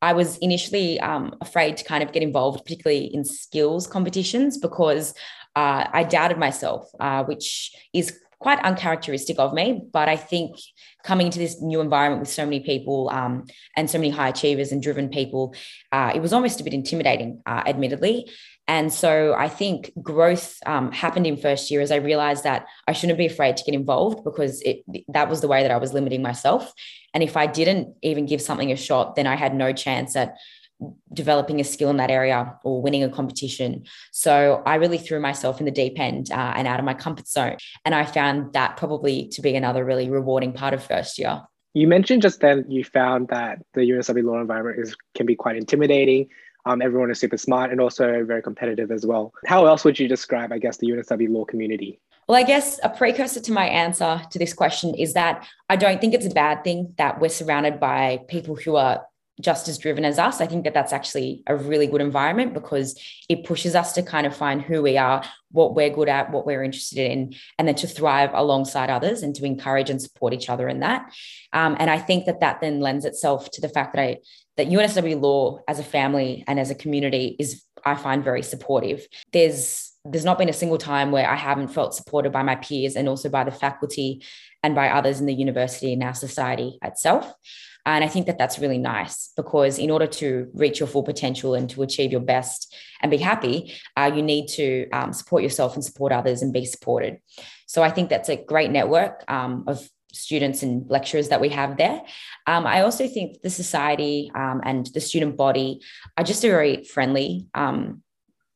I 0.00 0.12
was 0.12 0.36
initially 0.38 1.00
um, 1.00 1.34
afraid 1.40 1.76
to 1.76 1.84
kind 1.84 2.02
of 2.02 2.12
get 2.12 2.22
involved, 2.22 2.64
particularly 2.64 3.04
in 3.04 3.24
skills 3.24 3.86
competitions, 3.86 4.58
because 4.58 5.14
uh, 5.54 5.86
I 5.92 6.02
doubted 6.02 6.38
myself, 6.38 6.90
uh, 6.98 7.22
which 7.24 7.74
is 7.92 8.18
quite 8.40 8.58
uncharacteristic 8.64 9.38
of 9.38 9.54
me. 9.54 9.80
But 9.92 10.08
I 10.08 10.16
think 10.16 10.56
coming 11.04 11.26
into 11.26 11.38
this 11.38 11.62
new 11.62 11.80
environment 11.80 12.20
with 12.20 12.28
so 12.28 12.44
many 12.44 12.60
people 12.60 13.08
um, 13.10 13.44
and 13.76 13.88
so 13.88 13.98
many 13.98 14.10
high 14.10 14.28
achievers 14.28 14.72
and 14.72 14.82
driven 14.82 15.08
people, 15.08 15.54
uh, 15.92 16.10
it 16.14 16.20
was 16.20 16.32
almost 16.32 16.60
a 16.60 16.64
bit 16.64 16.74
intimidating, 16.74 17.40
uh, 17.46 17.62
admittedly. 17.64 18.28
And 18.68 18.92
so 18.92 19.34
I 19.34 19.48
think 19.48 19.92
growth 20.00 20.56
um, 20.66 20.92
happened 20.92 21.26
in 21.26 21.36
first 21.36 21.70
year 21.70 21.80
as 21.80 21.90
I 21.90 21.96
realized 21.96 22.44
that 22.44 22.66
I 22.86 22.92
shouldn't 22.92 23.18
be 23.18 23.26
afraid 23.26 23.56
to 23.56 23.64
get 23.64 23.74
involved 23.74 24.24
because 24.24 24.62
it, 24.62 24.84
that 25.08 25.28
was 25.28 25.40
the 25.40 25.48
way 25.48 25.62
that 25.62 25.70
I 25.70 25.76
was 25.78 25.92
limiting 25.92 26.22
myself. 26.22 26.72
And 27.12 27.22
if 27.22 27.36
I 27.36 27.46
didn't 27.46 27.94
even 28.02 28.26
give 28.26 28.40
something 28.40 28.70
a 28.70 28.76
shot, 28.76 29.16
then 29.16 29.26
I 29.26 29.34
had 29.34 29.54
no 29.54 29.72
chance 29.72 30.14
at 30.16 30.36
developing 31.12 31.60
a 31.60 31.64
skill 31.64 31.90
in 31.90 31.96
that 31.96 32.10
area 32.10 32.56
or 32.64 32.82
winning 32.82 33.04
a 33.04 33.08
competition. 33.08 33.84
So 34.10 34.62
I 34.66 34.76
really 34.76 34.98
threw 34.98 35.20
myself 35.20 35.60
in 35.60 35.66
the 35.66 35.72
deep 35.72 35.98
end 35.98 36.30
uh, 36.30 36.54
and 36.56 36.66
out 36.66 36.78
of 36.78 36.84
my 36.84 36.94
comfort 36.94 37.28
zone. 37.28 37.56
And 37.84 37.94
I 37.94 38.04
found 38.04 38.52
that 38.54 38.76
probably 38.76 39.28
to 39.28 39.42
be 39.42 39.54
another 39.54 39.84
really 39.84 40.08
rewarding 40.10 40.52
part 40.52 40.74
of 40.74 40.82
first 40.82 41.18
year. 41.18 41.42
You 41.74 41.86
mentioned 41.86 42.22
just 42.22 42.40
then 42.40 42.64
you 42.68 42.84
found 42.84 43.28
that 43.28 43.58
the 43.74 43.80
UNSW 43.80 44.24
law 44.24 44.40
environment 44.40 44.78
is 44.78 44.94
can 45.14 45.26
be 45.26 45.34
quite 45.34 45.56
intimidating. 45.56 46.28
Um, 46.64 46.80
everyone 46.80 47.10
is 47.10 47.18
super 47.18 47.36
smart 47.36 47.70
and 47.72 47.80
also 47.80 48.24
very 48.24 48.42
competitive 48.42 48.90
as 48.90 49.04
well. 49.04 49.32
How 49.46 49.66
else 49.66 49.84
would 49.84 49.98
you 49.98 50.08
describe, 50.08 50.52
I 50.52 50.58
guess, 50.58 50.76
the 50.76 50.88
UNSW 50.88 51.28
law 51.28 51.44
community? 51.44 52.00
Well, 52.28 52.38
I 52.38 52.44
guess 52.44 52.78
a 52.84 52.88
precursor 52.88 53.40
to 53.40 53.52
my 53.52 53.66
answer 53.66 54.22
to 54.30 54.38
this 54.38 54.52
question 54.52 54.94
is 54.94 55.14
that 55.14 55.46
I 55.68 55.76
don't 55.76 56.00
think 56.00 56.14
it's 56.14 56.26
a 56.26 56.30
bad 56.30 56.62
thing 56.62 56.94
that 56.98 57.20
we're 57.20 57.28
surrounded 57.28 57.80
by 57.80 58.20
people 58.28 58.54
who 58.54 58.76
are 58.76 59.04
just 59.40 59.66
as 59.66 59.78
driven 59.78 60.04
as 60.04 60.18
us. 60.18 60.40
I 60.40 60.46
think 60.46 60.64
that 60.64 60.74
that's 60.74 60.92
actually 60.92 61.42
a 61.46 61.56
really 61.56 61.86
good 61.86 62.00
environment 62.00 62.54
because 62.54 63.00
it 63.28 63.44
pushes 63.44 63.74
us 63.74 63.92
to 63.94 64.02
kind 64.02 64.26
of 64.26 64.36
find 64.36 64.62
who 64.62 64.82
we 64.82 64.98
are, 64.98 65.24
what 65.50 65.74
we're 65.74 65.90
good 65.90 66.08
at, 66.08 66.30
what 66.30 66.46
we're 66.46 66.62
interested 66.62 66.98
in, 66.98 67.34
and 67.58 67.66
then 67.66 67.74
to 67.76 67.86
thrive 67.86 68.30
alongside 68.34 68.90
others 68.90 69.22
and 69.22 69.34
to 69.34 69.44
encourage 69.44 69.90
and 69.90 70.00
support 70.00 70.32
each 70.32 70.48
other 70.48 70.68
in 70.68 70.80
that. 70.80 71.10
Um, 71.52 71.76
and 71.78 71.90
I 71.90 71.98
think 71.98 72.26
that 72.26 72.40
that 72.40 72.60
then 72.60 72.80
lends 72.80 73.04
itself 73.04 73.50
to 73.52 73.60
the 73.60 73.68
fact 73.68 73.94
that 73.94 74.02
I 74.02 74.18
that 74.56 74.68
UNSW 74.68 75.20
Law 75.20 75.58
as 75.68 75.78
a 75.78 75.84
family 75.84 76.44
and 76.46 76.60
as 76.60 76.70
a 76.70 76.74
community 76.74 77.36
is 77.38 77.64
I 77.84 77.94
find 77.94 78.22
very 78.22 78.42
supportive. 78.42 79.06
There's 79.32 79.92
there's 80.04 80.24
not 80.24 80.38
been 80.38 80.48
a 80.48 80.52
single 80.52 80.78
time 80.78 81.12
where 81.12 81.28
I 81.28 81.36
haven't 81.36 81.68
felt 81.68 81.94
supported 81.94 82.32
by 82.32 82.42
my 82.42 82.56
peers 82.56 82.96
and 82.96 83.08
also 83.08 83.28
by 83.28 83.44
the 83.44 83.52
faculty 83.52 84.24
and 84.64 84.74
by 84.74 84.88
others 84.88 85.20
in 85.20 85.26
the 85.26 85.34
university 85.34 85.92
and 85.92 86.02
our 86.02 86.14
society 86.14 86.78
itself. 86.82 87.32
And 87.86 88.04
I 88.04 88.08
think 88.08 88.26
that 88.26 88.38
that's 88.38 88.58
really 88.58 88.78
nice 88.78 89.32
because 89.36 89.78
in 89.78 89.90
order 89.90 90.06
to 90.06 90.48
reach 90.54 90.80
your 90.80 90.88
full 90.88 91.02
potential 91.02 91.54
and 91.54 91.68
to 91.70 91.82
achieve 91.82 92.12
your 92.12 92.20
best 92.20 92.74
and 93.00 93.10
be 93.10 93.16
happy, 93.16 93.74
uh, 93.96 94.10
you 94.14 94.22
need 94.22 94.48
to 94.48 94.88
um, 94.90 95.12
support 95.12 95.42
yourself 95.42 95.74
and 95.74 95.84
support 95.84 96.12
others 96.12 96.42
and 96.42 96.52
be 96.52 96.64
supported. 96.64 97.18
So 97.66 97.82
I 97.82 97.90
think 97.90 98.08
that's 98.08 98.28
a 98.28 98.36
great 98.44 98.70
network 98.70 99.24
um, 99.28 99.64
of 99.66 99.88
students 100.12 100.62
and 100.62 100.88
lecturers 100.88 101.28
that 101.28 101.40
we 101.40 101.48
have 101.48 101.76
there. 101.76 102.02
Um, 102.46 102.66
I 102.66 102.82
also 102.82 103.08
think 103.08 103.40
the 103.42 103.50
society 103.50 104.30
um, 104.34 104.60
and 104.64 104.86
the 104.94 105.00
student 105.00 105.36
body 105.36 105.80
are 106.16 106.24
just 106.24 106.44
a 106.44 106.48
very 106.48 106.84
friendly 106.84 107.46
um, 107.54 108.02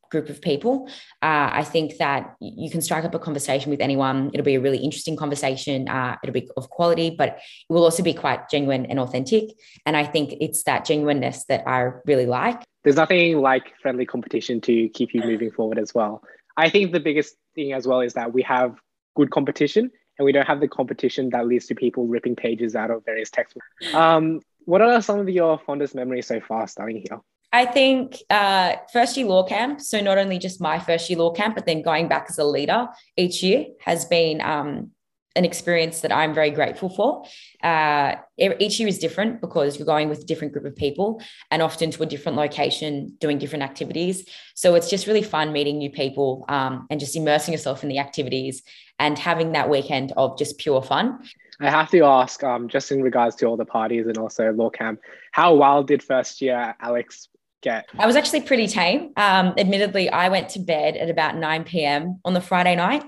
group 0.09 0.29
of 0.29 0.41
people. 0.41 0.87
Uh, 1.21 1.49
I 1.51 1.63
think 1.63 1.97
that 1.97 2.35
you 2.39 2.69
can 2.69 2.81
strike 2.81 3.03
up 3.03 3.13
a 3.13 3.19
conversation 3.19 3.69
with 3.69 3.81
anyone. 3.81 4.31
It'll 4.33 4.45
be 4.45 4.55
a 4.55 4.61
really 4.61 4.77
interesting 4.77 5.15
conversation. 5.15 5.87
Uh, 5.87 6.15
it'll 6.23 6.33
be 6.33 6.49
of 6.57 6.69
quality, 6.69 7.09
but 7.17 7.39
it 7.69 7.73
will 7.73 7.83
also 7.83 8.03
be 8.03 8.13
quite 8.13 8.49
genuine 8.49 8.85
and 8.85 8.99
authentic. 8.99 9.49
And 9.85 9.97
I 9.97 10.05
think 10.05 10.35
it's 10.39 10.63
that 10.63 10.85
genuineness 10.85 11.45
that 11.45 11.67
I 11.67 11.91
really 12.05 12.25
like. 12.25 12.63
There's 12.83 12.95
nothing 12.95 13.41
like 13.41 13.73
friendly 13.81 14.05
competition 14.05 14.61
to 14.61 14.89
keep 14.89 15.13
you 15.13 15.21
moving 15.21 15.51
forward 15.51 15.77
as 15.77 15.93
well. 15.93 16.23
I 16.55 16.69
think 16.69 16.91
the 16.91 16.99
biggest 16.99 17.35
thing 17.53 17.73
as 17.73 17.85
well 17.85 18.01
is 18.01 18.13
that 18.13 18.33
we 18.33 18.41
have 18.43 18.77
good 19.15 19.29
competition 19.31 19.91
and 20.17 20.25
we 20.25 20.31
don't 20.31 20.47
have 20.47 20.59
the 20.59 20.67
competition 20.67 21.29
that 21.29 21.47
leads 21.47 21.67
to 21.67 21.75
people 21.75 22.07
ripping 22.07 22.35
pages 22.35 22.75
out 22.75 22.91
of 22.91 23.05
various 23.05 23.29
textbooks. 23.29 23.67
Um, 23.93 24.41
what 24.65 24.81
are 24.81 25.01
some 25.01 25.19
of 25.19 25.29
your 25.29 25.59
fondest 25.59 25.95
memories 25.95 26.27
so 26.27 26.41
far 26.41 26.67
starting 26.67 26.97
here? 26.97 27.19
I 27.53 27.65
think 27.65 28.17
uh, 28.29 28.75
first 28.91 29.15
year 29.15 29.25
law 29.25 29.47
camp, 29.47 29.79
so 29.79 30.01
not 30.01 30.17
only 30.17 30.37
just 30.37 30.59
my 30.59 30.79
first 30.79 31.09
year 31.09 31.17
law 31.17 31.31
camp, 31.31 31.55
but 31.55 31.65
then 31.65 31.81
going 31.81 32.07
back 32.07 32.25
as 32.29 32.37
a 32.37 32.43
leader 32.43 32.87
each 33.15 33.41
year 33.41 33.67
has 33.79 34.03
been 34.05 34.41
um, 34.41 34.91
an 35.37 35.45
experience 35.45 36.01
that 36.01 36.11
I'm 36.11 36.33
very 36.33 36.49
grateful 36.49 36.89
for. 36.89 37.25
Uh, 37.63 38.15
each 38.37 38.79
year 38.79 38.89
is 38.89 38.99
different 38.99 39.39
because 39.39 39.77
you're 39.77 39.85
going 39.85 40.09
with 40.09 40.19
a 40.19 40.25
different 40.25 40.51
group 40.51 40.65
of 40.65 40.75
people 40.75 41.21
and 41.51 41.61
often 41.61 41.91
to 41.91 42.03
a 42.03 42.05
different 42.05 42.37
location 42.37 43.15
doing 43.19 43.37
different 43.37 43.63
activities. 43.63 44.27
So 44.55 44.75
it's 44.75 44.89
just 44.89 45.07
really 45.07 45.21
fun 45.21 45.53
meeting 45.53 45.77
new 45.77 45.91
people 45.91 46.43
um, 46.49 46.87
and 46.89 46.99
just 46.99 47.15
immersing 47.15 47.53
yourself 47.53 47.83
in 47.83 47.89
the 47.89 47.99
activities 47.99 48.63
and 48.99 49.17
having 49.17 49.51
that 49.53 49.69
weekend 49.69 50.13
of 50.17 50.37
just 50.37 50.57
pure 50.57 50.81
fun. 50.81 51.19
I 51.59 51.69
have 51.69 51.89
to 51.91 52.03
ask, 52.03 52.43
um, 52.43 52.67
just 52.67 52.91
in 52.91 53.01
regards 53.01 53.35
to 53.37 53.45
all 53.45 53.57
the 53.57 53.65
parties 53.65 54.05
and 54.07 54.17
also 54.17 54.51
law 54.51 54.69
camp, 54.69 54.99
how 55.31 55.55
wild 55.55 55.87
did 55.87 56.03
first 56.03 56.41
year 56.41 56.75
Alex 56.79 57.29
get? 57.61 57.87
I 57.97 58.05
was 58.05 58.15
actually 58.15 58.41
pretty 58.41 58.67
tame. 58.67 59.13
Um, 59.17 59.53
admittedly, 59.57 60.09
I 60.09 60.29
went 60.29 60.49
to 60.49 60.59
bed 60.59 60.97
at 60.97 61.09
about 61.09 61.35
9 61.35 61.63
p.m. 61.63 62.19
on 62.23 62.33
the 62.33 62.41
Friday 62.41 62.75
night. 62.75 63.03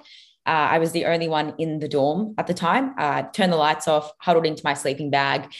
Uh, 0.47 0.67
I 0.73 0.79
was 0.79 0.91
the 0.93 1.05
only 1.05 1.27
one 1.27 1.53
in 1.59 1.79
the 1.79 1.87
dorm 1.87 2.33
at 2.39 2.47
the 2.47 2.55
time. 2.55 2.95
Uh, 2.97 3.23
turned 3.23 3.53
the 3.53 3.57
lights 3.57 3.87
off, 3.87 4.11
huddled 4.19 4.47
into 4.47 4.61
my 4.63 4.73
sleeping 4.73 5.11
bag. 5.11 5.51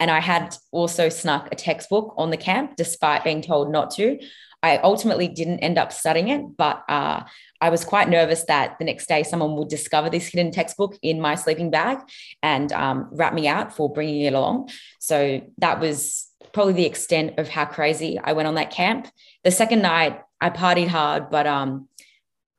And 0.00 0.10
I 0.10 0.20
had 0.20 0.56
also 0.70 1.08
snuck 1.08 1.48
a 1.52 1.56
textbook 1.56 2.14
on 2.16 2.30
the 2.30 2.36
camp, 2.36 2.76
despite 2.76 3.24
being 3.24 3.42
told 3.42 3.70
not 3.70 3.90
to. 3.92 4.18
I 4.62 4.78
ultimately 4.78 5.28
didn't 5.28 5.60
end 5.60 5.78
up 5.78 5.92
studying 5.92 6.28
it, 6.28 6.56
but 6.56 6.82
uh, 6.88 7.24
I 7.60 7.70
was 7.70 7.84
quite 7.84 8.08
nervous 8.08 8.44
that 8.44 8.78
the 8.78 8.84
next 8.84 9.08
day 9.08 9.22
someone 9.22 9.56
would 9.56 9.68
discover 9.68 10.08
this 10.08 10.28
hidden 10.28 10.52
textbook 10.52 10.96
in 11.02 11.20
my 11.20 11.34
sleeping 11.34 11.70
bag 11.70 11.98
and 12.42 12.72
um, 12.72 13.10
me 13.34 13.48
out 13.48 13.74
for 13.74 13.92
bringing 13.92 14.22
it 14.22 14.34
along. 14.34 14.70
So 15.00 15.42
that 15.58 15.80
was 15.80 16.28
probably 16.52 16.74
the 16.74 16.86
extent 16.86 17.38
of 17.38 17.48
how 17.48 17.64
crazy 17.64 18.18
I 18.18 18.32
went 18.32 18.48
on 18.48 18.54
that 18.54 18.70
camp. 18.70 19.08
The 19.44 19.50
second 19.50 19.82
night, 19.82 20.22
I 20.40 20.50
partied 20.50 20.88
hard, 20.88 21.30
but 21.30 21.46
um, 21.46 21.88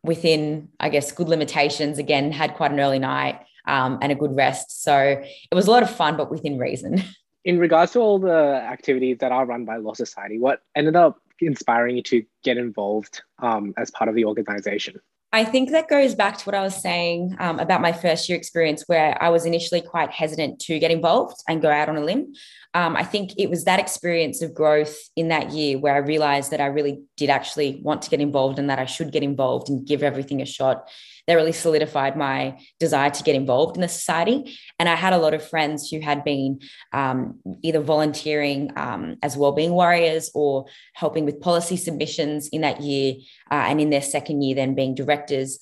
within, 0.03 0.69
I 0.79 0.89
guess, 0.89 1.11
good 1.11 1.29
limitations. 1.29 1.97
Again, 1.97 2.31
had 2.31 2.55
quite 2.55 2.71
an 2.71 2.79
early 2.79 2.99
night 2.99 3.39
um, 3.65 3.99
and 4.01 4.11
a 4.11 4.15
good 4.15 4.35
rest. 4.35 4.83
So 4.83 4.97
it 4.97 5.55
was 5.55 5.67
a 5.67 5.71
lot 5.71 5.83
of 5.83 5.89
fun, 5.89 6.17
but 6.17 6.31
within 6.31 6.57
reason. 6.57 7.03
In 7.45 7.57
regards 7.57 7.93
to 7.93 7.99
all 7.99 8.19
the 8.19 8.61
activities 8.61 9.19
that 9.19 9.31
are 9.31 9.45
run 9.45 9.63
by 9.63 9.77
Law 9.77 9.93
Society, 9.93 10.37
what 10.37 10.61
ended 10.75 10.97
up 10.97 11.21
inspiring 11.41 11.97
you 11.97 12.03
to 12.03 12.23
get 12.43 12.57
involved 12.57 13.21
um, 13.39 13.73
as 13.77 13.91
part 13.91 14.09
of 14.09 14.15
the 14.15 14.25
organization? 14.25 14.99
I 15.31 15.45
think 15.45 15.69
that 15.69 15.87
goes 15.87 16.15
back 16.15 16.39
to 16.39 16.45
what 16.45 16.55
I 16.55 16.61
was 16.61 16.75
saying 16.75 17.35
um, 17.39 17.59
about 17.59 17.81
my 17.81 17.93
first 17.93 18.27
year 18.27 18.37
experience, 18.37 18.85
where 18.87 19.15
I 19.21 19.29
was 19.29 19.45
initially 19.45 19.79
quite 19.79 20.09
hesitant 20.09 20.59
to 20.61 20.79
get 20.79 20.89
involved 20.89 21.37
and 21.47 21.61
go 21.61 21.69
out 21.69 21.87
on 21.87 21.97
a 21.97 22.01
limb. 22.01 22.33
Um, 22.73 22.95
I 22.95 23.03
think 23.03 23.33
it 23.37 23.47
was 23.47 23.65
that 23.65 23.79
experience 23.79 24.41
of 24.41 24.55
growth 24.55 24.97
in 25.15 25.27
that 25.27 25.51
year 25.51 25.77
where 25.77 25.93
I 25.93 25.99
realized 25.99 26.49
that 26.49 26.61
I 26.61 26.65
really 26.65 27.03
did 27.15 27.29
actually 27.29 27.79
want 27.83 28.01
to 28.03 28.09
get 28.09 28.21
involved 28.21 28.57
and 28.57 28.71
that 28.71 28.79
I 28.79 28.85
should 28.85 29.11
get 29.11 29.21
involved 29.21 29.69
and 29.69 29.85
give 29.85 30.01
everything 30.01 30.41
a 30.41 30.45
shot 30.45 30.89
that 31.29 31.35
really 31.35 31.51
solidified 31.51 32.17
my 32.17 32.59
desire 32.79 33.11
to 33.11 33.23
get 33.23 33.35
involved 33.35 33.77
in 33.77 33.81
the 33.81 33.87
society. 33.87 34.57
And 34.79 34.89
I 34.89 34.95
had 34.95 35.13
a 35.13 35.19
lot 35.19 35.35
of 35.35 35.47
friends 35.47 35.87
who 35.87 35.99
had 36.01 36.23
been 36.23 36.59
um, 36.91 37.39
either 37.61 37.81
volunteering 37.81 38.71
um, 38.75 39.17
as 39.21 39.37
wellbeing 39.37 39.71
warriors 39.71 40.31
or 40.33 40.65
helping 40.95 41.25
with 41.25 41.39
policy 41.39 41.77
submissions 41.77 42.47
in 42.47 42.61
that 42.61 42.81
year, 42.81 43.13
uh, 43.51 43.65
and 43.69 43.79
in 43.79 43.91
their 43.91 44.01
second 44.01 44.41
year, 44.41 44.55
then 44.55 44.73
being 44.73 44.95
directors. 44.95 45.59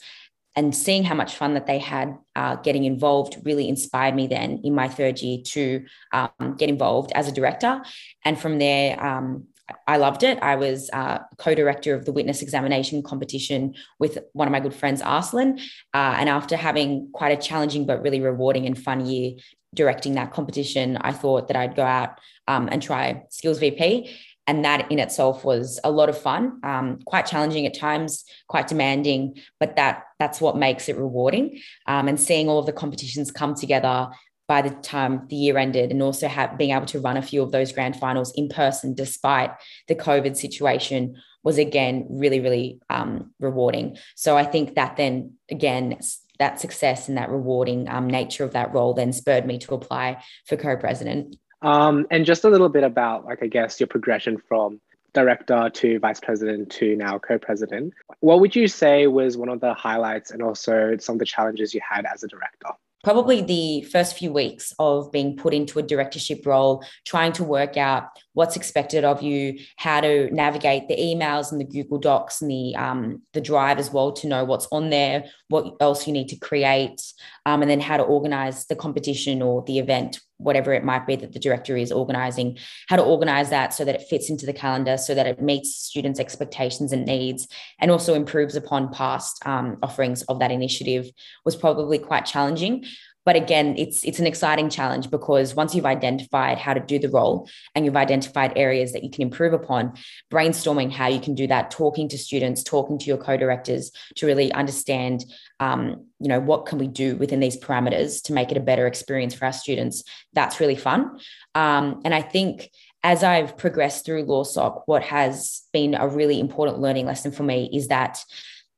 And 0.56 0.74
seeing 0.74 1.04
how 1.04 1.16
much 1.16 1.36
fun 1.36 1.54
that 1.54 1.68
they 1.68 1.80
had 1.80 2.18
uh, 2.34 2.56
getting 2.56 2.86
involved 2.86 3.38
really 3.44 3.68
inspired 3.68 4.16
me 4.16 4.26
then 4.26 4.62
in 4.64 4.74
my 4.74 4.88
third 4.88 5.22
year 5.22 5.40
to 5.48 5.86
um, 6.14 6.56
get 6.58 6.70
involved 6.70 7.12
as 7.14 7.28
a 7.28 7.34
director. 7.34 7.84
And 8.24 8.40
from 8.40 8.58
there, 8.58 9.04
um, 9.06 9.48
I 9.86 9.98
loved 9.98 10.24
it. 10.24 10.40
I 10.42 10.56
was 10.56 10.90
uh, 10.94 11.20
co-director 11.38 11.94
of 11.94 12.06
the 12.06 12.14
witness 12.14 12.42
examination 12.42 13.04
competition 13.04 13.76
with 14.00 14.18
one 14.34 14.48
of 14.48 14.52
my 14.52 14.60
good 14.60 14.74
friends, 14.74 15.02
Arslan. 15.02 15.60
Uh, 15.94 16.16
and 16.18 16.30
after 16.30 16.56
having 16.56 17.10
quite 17.12 17.38
a 17.38 17.42
challenging 17.42 17.86
but 17.86 18.02
really 18.02 18.22
rewarding 18.22 18.66
and 18.66 18.78
fun 18.78 19.06
year 19.06 19.34
directing 19.74 20.16
that 20.16 20.32
competition, 20.32 20.98
I 20.98 21.12
thought 21.12 21.48
that 21.50 21.58
I'd 21.58 21.76
go 21.76 21.84
out 21.84 22.20
um, 22.48 22.70
and 22.72 22.82
try 22.82 23.24
Skills 23.30 23.60
VP. 23.60 24.10
And 24.50 24.64
that 24.64 24.90
in 24.90 25.00
itself 25.00 25.44
was 25.44 25.78
a 25.84 25.92
lot 25.92 26.08
of 26.08 26.18
fun, 26.18 26.62
um, 26.64 27.00
quite 27.06 27.26
challenging 27.26 27.66
at 27.66 27.78
times, 27.78 28.24
quite 28.48 28.70
demanding, 28.70 29.40
but 29.60 29.76
that 29.76 30.04
that's 30.20 30.40
what 30.40 30.56
makes 30.56 30.88
it 30.88 30.96
rewarding. 30.96 31.60
Um, 31.86 32.08
and 32.08 32.18
seeing 32.18 32.48
all 32.48 32.58
of 32.58 32.66
the 32.66 32.72
competitions 32.72 33.30
come 33.30 33.56
together 33.56 34.08
by 34.48 34.62
the 34.62 34.70
time 34.70 35.28
the 35.30 35.36
year 35.36 35.58
ended 35.58 35.92
and 35.92 36.02
also 36.02 36.28
have, 36.28 36.58
being 36.58 36.72
able 36.72 36.86
to 36.88 37.00
run 37.00 37.18
a 37.18 37.22
few 37.22 37.44
of 37.44 37.52
those 37.52 37.72
grand 37.72 37.96
finals 37.96 38.32
in 38.36 38.48
person 38.48 38.94
despite 38.94 39.52
the 39.88 39.96
covid 39.96 40.36
situation 40.38 41.16
was 41.44 41.58
again 41.58 42.06
really 42.10 42.40
really 42.40 42.80
um, 42.90 43.32
rewarding. 43.40 43.98
So 44.16 44.38
i 44.38 44.44
think 44.44 44.76
that 44.76 44.98
then 44.98 45.34
again 45.50 45.98
that 46.40 46.60
success 46.60 47.08
and 47.08 47.18
that 47.18 47.30
rewarding 47.30 47.90
um, 47.90 48.08
nature 48.08 48.44
of 48.44 48.54
that 48.54 48.74
role 48.74 48.94
then 48.94 49.12
spurred 49.12 49.46
me 49.46 49.58
to 49.58 49.74
apply 49.74 50.22
for 50.46 50.56
co-president. 50.56 51.36
Um, 51.64 52.06
and 52.12 52.28
just 52.28 52.44
a 52.44 52.50
little 52.50 52.70
bit 52.70 52.84
about 52.84 53.26
like 53.26 53.44
i 53.44 53.48
guess 53.48 53.80
your 53.80 53.88
progression 53.88 54.38
from 54.48 54.80
director 55.14 55.70
to 55.74 55.98
vice 56.00 56.20
president 56.20 56.70
to 56.70 56.96
now 56.96 57.18
co-president. 57.18 57.92
What 58.20 58.40
would 58.40 58.56
you 58.56 58.68
say 58.68 59.08
was 59.08 59.36
one 59.36 59.50
of 59.50 59.60
the 59.62 59.74
highlights 59.74 60.30
and 60.30 60.44
also 60.44 60.96
some 61.00 61.16
of 61.16 61.20
the 61.20 61.26
challenges 61.26 61.74
you 61.74 61.82
had 61.82 62.06
as 62.06 62.24
a 62.24 62.28
director 62.28 62.70
probably 63.04 63.42
the 63.42 63.82
first 63.84 64.18
few 64.18 64.32
weeks 64.32 64.74
of 64.80 65.12
being 65.12 65.36
put 65.36 65.54
into 65.54 65.80
a 65.80 65.84
directorship 65.84 66.46
role, 66.46 66.84
trying 67.06 67.32
to 67.34 67.44
work 67.44 67.78
out 67.78 68.10
what's 68.38 68.56
expected 68.56 69.04
of 69.04 69.24
you, 69.24 69.58
how 69.78 70.00
to 70.00 70.30
navigate 70.30 70.88
the 70.88 70.96
emails 70.96 71.52
and 71.52 71.60
the 71.60 71.66
Google 71.66 71.98
Docs 71.98 72.40
and 72.40 72.52
the 72.52 72.76
um, 72.76 73.24
the 73.34 73.42
Drive 73.42 73.80
as 73.80 73.92
well 73.92 74.12
to 74.12 74.28
know 74.28 74.46
what's 74.46 74.68
on 74.72 74.92
there, 74.92 75.26
what 75.48 75.76
else 75.82 76.06
you 76.06 76.14
need 76.14 76.30
to 76.30 76.36
create, 76.36 77.02
um, 77.48 77.64
and 77.64 77.72
then 77.72 77.80
how 77.80 77.98
to 77.98 78.04
organize 78.04 78.68
the 78.68 78.76
competition 78.76 79.42
or 79.42 79.64
the 79.64 79.80
event, 79.80 80.20
whatever 80.38 80.72
it 80.72 80.84
might 80.84 81.08
be 81.08 81.16
that 81.16 81.34
the 81.34 81.40
director 81.40 81.76
is 81.76 81.92
organizing, 81.92 82.60
how 82.90 82.96
to 82.96 83.04
organize 83.04 83.50
that 83.50 83.74
so 83.74 83.84
that 83.84 83.96
it 83.96 84.08
fits 84.08 84.30
into 84.30 84.46
the 84.46 84.54
calendar, 84.54 84.98
so 85.00 85.16
that 85.16 85.26
it 85.26 85.42
meets 85.42 85.76
students' 85.76 86.20
expectations 86.20 86.94
and 86.94 87.08
needs, 87.08 87.48
and 87.80 87.90
also 87.90 88.14
improves 88.14 88.56
upon 88.56 88.94
past 88.94 89.42
um, 89.48 89.80
offerings 89.82 90.22
of 90.24 90.38
that 90.38 90.52
initiative 90.52 91.10
was 91.44 91.56
probably 91.56 91.98
quite 91.98 92.28
challenging 92.28 92.86
but 93.28 93.36
again 93.36 93.76
it's 93.78 94.06
it's 94.06 94.20
an 94.20 94.26
exciting 94.26 94.70
challenge 94.70 95.12
because 95.12 95.54
once 95.54 95.76
you've 95.76 95.86
identified 95.86 96.58
how 96.58 96.74
to 96.74 96.80
do 96.80 96.98
the 96.98 97.10
role 97.10 97.50
and 97.76 97.84
you've 97.84 97.98
identified 97.98 98.54
areas 98.56 98.94
that 98.94 99.04
you 99.04 99.10
can 99.10 99.22
improve 99.22 99.52
upon 99.52 99.94
brainstorming 100.32 100.90
how 100.90 101.08
you 101.08 101.20
can 101.20 101.36
do 101.36 101.46
that 101.46 101.70
talking 101.70 102.08
to 102.08 102.18
students 102.18 102.64
talking 102.64 102.98
to 102.98 103.06
your 103.06 103.18
co-directors 103.18 103.92
to 104.16 104.26
really 104.26 104.50
understand 104.54 105.26
um, 105.60 106.06
you 106.20 106.30
know 106.30 106.40
what 106.40 106.66
can 106.66 106.80
we 106.80 106.88
do 106.88 107.18
within 107.18 107.42
these 107.42 107.58
parameters 107.58 108.24
to 108.24 108.32
make 108.32 108.50
it 108.50 108.56
a 108.56 108.62
better 108.62 108.88
experience 108.88 109.36
for 109.36 109.44
our 109.44 109.54
students 109.54 110.04
that's 110.32 110.62
really 110.62 110.76
fun. 110.76 111.20
Um, 111.54 112.02
and 112.06 112.16
i 112.16 112.22
think 112.22 112.70
as 113.04 113.24
I've 113.24 113.56
progressed 113.58 114.06
through 114.06 114.26
LawSoc, 114.26 114.82
what 114.86 115.04
has 115.04 115.62
been 115.72 115.94
a 115.94 116.08
really 116.08 116.40
important 116.40 116.80
learning 116.80 117.06
lesson 117.06 117.32
for 117.32 117.44
me 117.44 117.70
is 117.72 117.88
that 117.90 118.24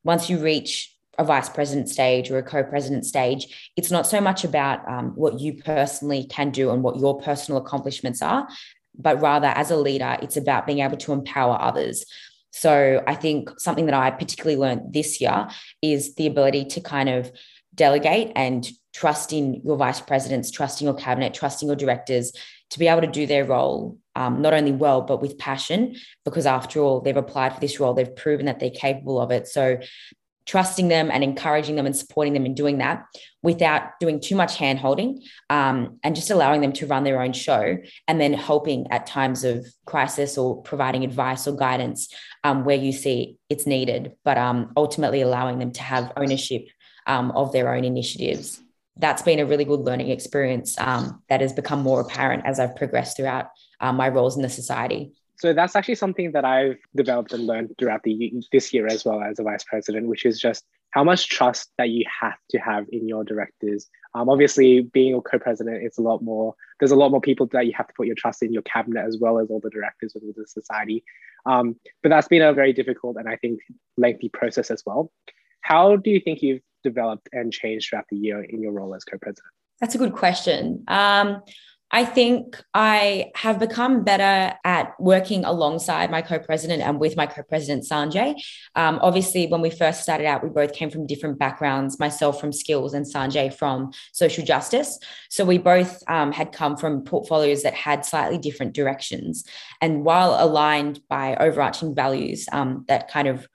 once 0.04 0.30
you 0.30 0.38
reach 0.38 0.89
a 1.20 1.24
vice 1.24 1.50
president 1.50 1.86
stage 1.88 2.30
or 2.30 2.38
a 2.38 2.42
co-president 2.42 3.04
stage 3.04 3.72
it's 3.76 3.90
not 3.90 4.06
so 4.06 4.20
much 4.20 4.42
about 4.42 4.86
um, 4.88 5.10
what 5.14 5.38
you 5.38 5.52
personally 5.62 6.24
can 6.24 6.50
do 6.50 6.70
and 6.70 6.82
what 6.82 6.98
your 6.98 7.20
personal 7.20 7.60
accomplishments 7.60 8.22
are 8.22 8.48
but 8.98 9.20
rather 9.20 9.48
as 9.48 9.70
a 9.70 9.76
leader 9.76 10.16
it's 10.22 10.38
about 10.38 10.66
being 10.66 10.80
able 10.80 10.96
to 10.96 11.12
empower 11.12 11.60
others. 11.60 12.06
So 12.52 13.04
i 13.06 13.14
think 13.14 13.50
something 13.60 13.86
that 13.86 13.94
i 13.94 14.10
particularly 14.10 14.56
learned 14.56 14.94
this 14.94 15.20
year 15.20 15.48
is 15.82 16.14
the 16.14 16.26
ability 16.26 16.64
to 16.74 16.80
kind 16.80 17.10
of 17.10 17.30
delegate 17.74 18.32
and 18.34 18.68
trust 18.94 19.32
in 19.32 19.60
your 19.62 19.76
vice 19.76 20.00
presidents 20.00 20.50
trusting 20.50 20.86
your 20.86 20.96
cabinet 20.96 21.34
trusting 21.34 21.68
your 21.68 21.76
directors 21.76 22.32
to 22.70 22.78
be 22.78 22.88
able 22.88 23.02
to 23.02 23.06
do 23.06 23.26
their 23.26 23.44
role 23.44 23.98
um, 24.16 24.42
not 24.42 24.52
only 24.52 24.72
well 24.72 25.02
but 25.02 25.22
with 25.22 25.38
passion 25.38 25.94
because 26.24 26.46
after 26.46 26.80
all 26.80 27.00
they've 27.00 27.16
applied 27.16 27.54
for 27.54 27.60
this 27.60 27.78
role 27.78 27.94
they've 27.94 28.16
proven 28.16 28.46
that 28.46 28.58
they're 28.58 28.70
capable 28.70 29.20
of 29.20 29.30
it. 29.30 29.46
So 29.46 29.78
trusting 30.50 30.88
them 30.88 31.12
and 31.12 31.22
encouraging 31.22 31.76
them 31.76 31.86
and 31.86 31.96
supporting 31.96 32.32
them 32.32 32.44
in 32.44 32.54
doing 32.54 32.78
that 32.78 33.06
without 33.40 33.82
doing 34.00 34.18
too 34.18 34.34
much 34.34 34.56
hand 34.56 34.80
holding 34.80 35.22
um, 35.48 35.96
and 36.02 36.16
just 36.16 36.28
allowing 36.28 36.60
them 36.60 36.72
to 36.72 36.88
run 36.88 37.04
their 37.04 37.22
own 37.22 37.32
show 37.32 37.78
and 38.08 38.20
then 38.20 38.32
helping 38.32 38.84
at 38.90 39.06
times 39.06 39.44
of 39.44 39.64
crisis 39.86 40.36
or 40.36 40.60
providing 40.62 41.04
advice 41.04 41.46
or 41.46 41.54
guidance 41.54 42.12
um, 42.42 42.64
where 42.64 42.76
you 42.76 42.90
see 42.90 43.36
it's 43.48 43.64
needed, 43.64 44.10
but 44.24 44.36
um, 44.38 44.72
ultimately 44.76 45.20
allowing 45.20 45.60
them 45.60 45.70
to 45.70 45.82
have 45.82 46.12
ownership 46.16 46.66
um, 47.06 47.30
of 47.30 47.52
their 47.52 47.72
own 47.72 47.84
initiatives. 47.84 48.60
That's 48.96 49.22
been 49.22 49.38
a 49.38 49.46
really 49.46 49.64
good 49.64 49.80
learning 49.80 50.10
experience 50.10 50.76
um, 50.78 51.22
that 51.28 51.42
has 51.42 51.52
become 51.52 51.80
more 51.80 52.00
apparent 52.00 52.44
as 52.44 52.58
I've 52.58 52.74
progressed 52.74 53.16
throughout 53.16 53.50
uh, 53.78 53.92
my 53.92 54.08
roles 54.08 54.34
in 54.34 54.42
the 54.42 54.48
society. 54.48 55.12
So 55.40 55.54
that's 55.54 55.74
actually 55.74 55.94
something 55.94 56.32
that 56.32 56.44
I've 56.44 56.76
developed 56.94 57.32
and 57.32 57.46
learned 57.46 57.74
throughout 57.78 58.02
the 58.02 58.32
this 58.52 58.74
year 58.74 58.86
as 58.86 59.06
well 59.06 59.22
as 59.22 59.38
a 59.38 59.42
vice 59.42 59.64
president, 59.64 60.06
which 60.06 60.26
is 60.26 60.38
just 60.38 60.66
how 60.90 61.02
much 61.02 61.30
trust 61.30 61.70
that 61.78 61.88
you 61.88 62.04
have 62.20 62.36
to 62.50 62.58
have 62.58 62.84
in 62.92 63.08
your 63.08 63.24
directors. 63.24 63.88
Um, 64.14 64.28
obviously, 64.28 64.82
being 64.82 65.14
a 65.14 65.20
co-president, 65.22 65.82
it's 65.82 65.96
a 65.96 66.02
lot 66.02 66.22
more. 66.22 66.54
There's 66.78 66.90
a 66.90 66.96
lot 66.96 67.10
more 67.10 67.22
people 67.22 67.46
that 67.52 67.66
you 67.66 67.72
have 67.74 67.86
to 67.86 67.94
put 67.96 68.06
your 68.06 68.16
trust 68.16 68.42
in 68.42 68.52
your 68.52 68.62
cabinet 68.62 69.06
as 69.06 69.16
well 69.18 69.38
as 69.38 69.48
all 69.48 69.60
the 69.60 69.70
directors 69.70 70.12
within 70.14 70.34
the 70.36 70.46
society. 70.46 71.04
Um, 71.46 71.76
but 72.02 72.10
that's 72.10 72.28
been 72.28 72.42
a 72.42 72.52
very 72.52 72.74
difficult 72.74 73.16
and 73.16 73.26
I 73.26 73.36
think 73.36 73.60
lengthy 73.96 74.28
process 74.28 74.70
as 74.70 74.82
well. 74.84 75.10
How 75.62 75.96
do 75.96 76.10
you 76.10 76.20
think 76.20 76.42
you've 76.42 76.60
developed 76.84 77.30
and 77.32 77.50
changed 77.50 77.88
throughout 77.88 78.06
the 78.10 78.16
year 78.16 78.42
in 78.42 78.60
your 78.60 78.72
role 78.72 78.94
as 78.94 79.04
co-president? 79.04 79.52
That's 79.80 79.94
a 79.94 79.98
good 79.98 80.12
question. 80.12 80.84
Um, 80.88 81.42
I 81.92 82.04
think 82.04 82.62
I 82.72 83.32
have 83.34 83.58
become 83.58 84.04
better 84.04 84.56
at 84.64 84.92
working 85.00 85.44
alongside 85.44 86.10
my 86.10 86.22
co 86.22 86.38
president 86.38 86.82
and 86.82 87.00
with 87.00 87.16
my 87.16 87.26
co 87.26 87.42
president, 87.42 87.84
Sanjay. 87.84 88.34
Um, 88.76 89.00
obviously, 89.02 89.48
when 89.48 89.60
we 89.60 89.70
first 89.70 90.02
started 90.02 90.26
out, 90.26 90.44
we 90.44 90.50
both 90.50 90.72
came 90.72 90.90
from 90.90 91.06
different 91.06 91.38
backgrounds 91.38 91.98
myself 91.98 92.40
from 92.40 92.52
skills 92.52 92.94
and 92.94 93.04
Sanjay 93.04 93.52
from 93.52 93.90
social 94.12 94.44
justice. 94.44 94.98
So 95.30 95.44
we 95.44 95.58
both 95.58 96.02
um, 96.06 96.30
had 96.30 96.52
come 96.52 96.76
from 96.76 97.02
portfolios 97.04 97.64
that 97.64 97.74
had 97.74 98.04
slightly 98.04 98.38
different 98.38 98.72
directions. 98.74 99.44
And 99.80 100.04
while 100.04 100.36
aligned 100.38 101.00
by 101.08 101.36
overarching 101.36 101.94
values 101.94 102.46
um, 102.52 102.84
that 102.86 103.10
kind 103.10 103.26
of 103.26 103.48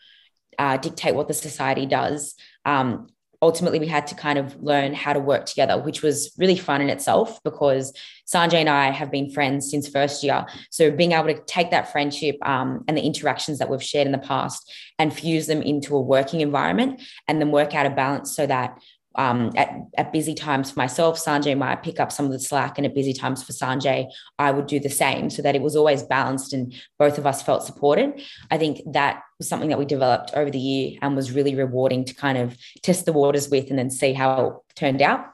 uh, 0.59 0.77
dictate 0.77 1.15
what 1.15 1.27
the 1.27 1.33
society 1.33 1.85
does, 1.85 2.35
um, 2.65 3.07
ultimately 3.45 3.77
we 3.77 3.85
had 3.87 4.07
to 4.07 4.15
kind 4.15 4.39
of 4.39 4.61
learn 4.61 4.95
how 4.95 5.13
to 5.13 5.19
work 5.19 5.45
together, 5.45 5.77
which 5.79 6.01
was 6.01 6.33
really 6.39 6.57
fun 6.57 6.81
in 6.81 6.89
itself 6.89 7.39
because 7.43 7.93
Sanjay 8.25 8.55
and 8.55 8.69
I 8.69 8.89
have 8.89 9.11
been 9.11 9.29
friends 9.29 9.69
since 9.69 9.87
first 9.87 10.23
year. 10.23 10.47
So 10.71 10.89
being 10.89 11.11
able 11.11 11.27
to 11.27 11.39
take 11.45 11.69
that 11.69 11.91
friendship 11.91 12.37
um, 12.41 12.83
and 12.87 12.97
the 12.97 13.03
interactions 13.03 13.59
that 13.59 13.69
we've 13.69 13.83
shared 13.83 14.07
in 14.07 14.13
the 14.13 14.17
past 14.17 14.73
and 14.97 15.13
fuse 15.13 15.45
them 15.45 15.61
into 15.61 15.95
a 15.95 16.01
working 16.01 16.41
environment 16.41 17.01
and 17.27 17.39
then 17.39 17.51
work 17.51 17.75
out 17.75 17.85
a 17.85 17.91
balance 17.91 18.35
so 18.35 18.47
that 18.47 18.79
um, 19.17 19.51
at, 19.55 19.69
at 19.97 20.13
busy 20.13 20.33
times 20.33 20.71
for 20.71 20.79
myself, 20.79 21.17
Sanjay 21.17 21.57
might 21.57 21.83
pick 21.83 21.99
up 21.99 22.11
some 22.11 22.25
of 22.25 22.31
the 22.31 22.39
slack, 22.39 22.77
and 22.77 22.85
at 22.85 22.93
busy 22.93 23.13
times 23.13 23.43
for 23.43 23.53
Sanjay, 23.53 24.07
I 24.39 24.51
would 24.51 24.67
do 24.67 24.79
the 24.79 24.89
same 24.89 25.29
so 25.29 25.41
that 25.41 25.55
it 25.55 25.61
was 25.61 25.75
always 25.75 26.03
balanced 26.03 26.53
and 26.53 26.73
both 26.99 27.17
of 27.17 27.25
us 27.25 27.41
felt 27.41 27.63
supported. 27.63 28.21
I 28.51 28.57
think 28.57 28.81
that 28.93 29.23
was 29.37 29.47
something 29.49 29.69
that 29.69 29.79
we 29.79 29.85
developed 29.85 30.31
over 30.33 30.49
the 30.49 30.59
year 30.59 30.97
and 31.01 31.15
was 31.15 31.31
really 31.31 31.55
rewarding 31.55 32.05
to 32.05 32.13
kind 32.13 32.37
of 32.37 32.57
test 32.83 33.05
the 33.05 33.13
waters 33.13 33.49
with 33.49 33.69
and 33.69 33.79
then 33.79 33.89
see 33.89 34.13
how 34.13 34.47
it 34.47 34.75
turned 34.75 35.01
out. 35.01 35.25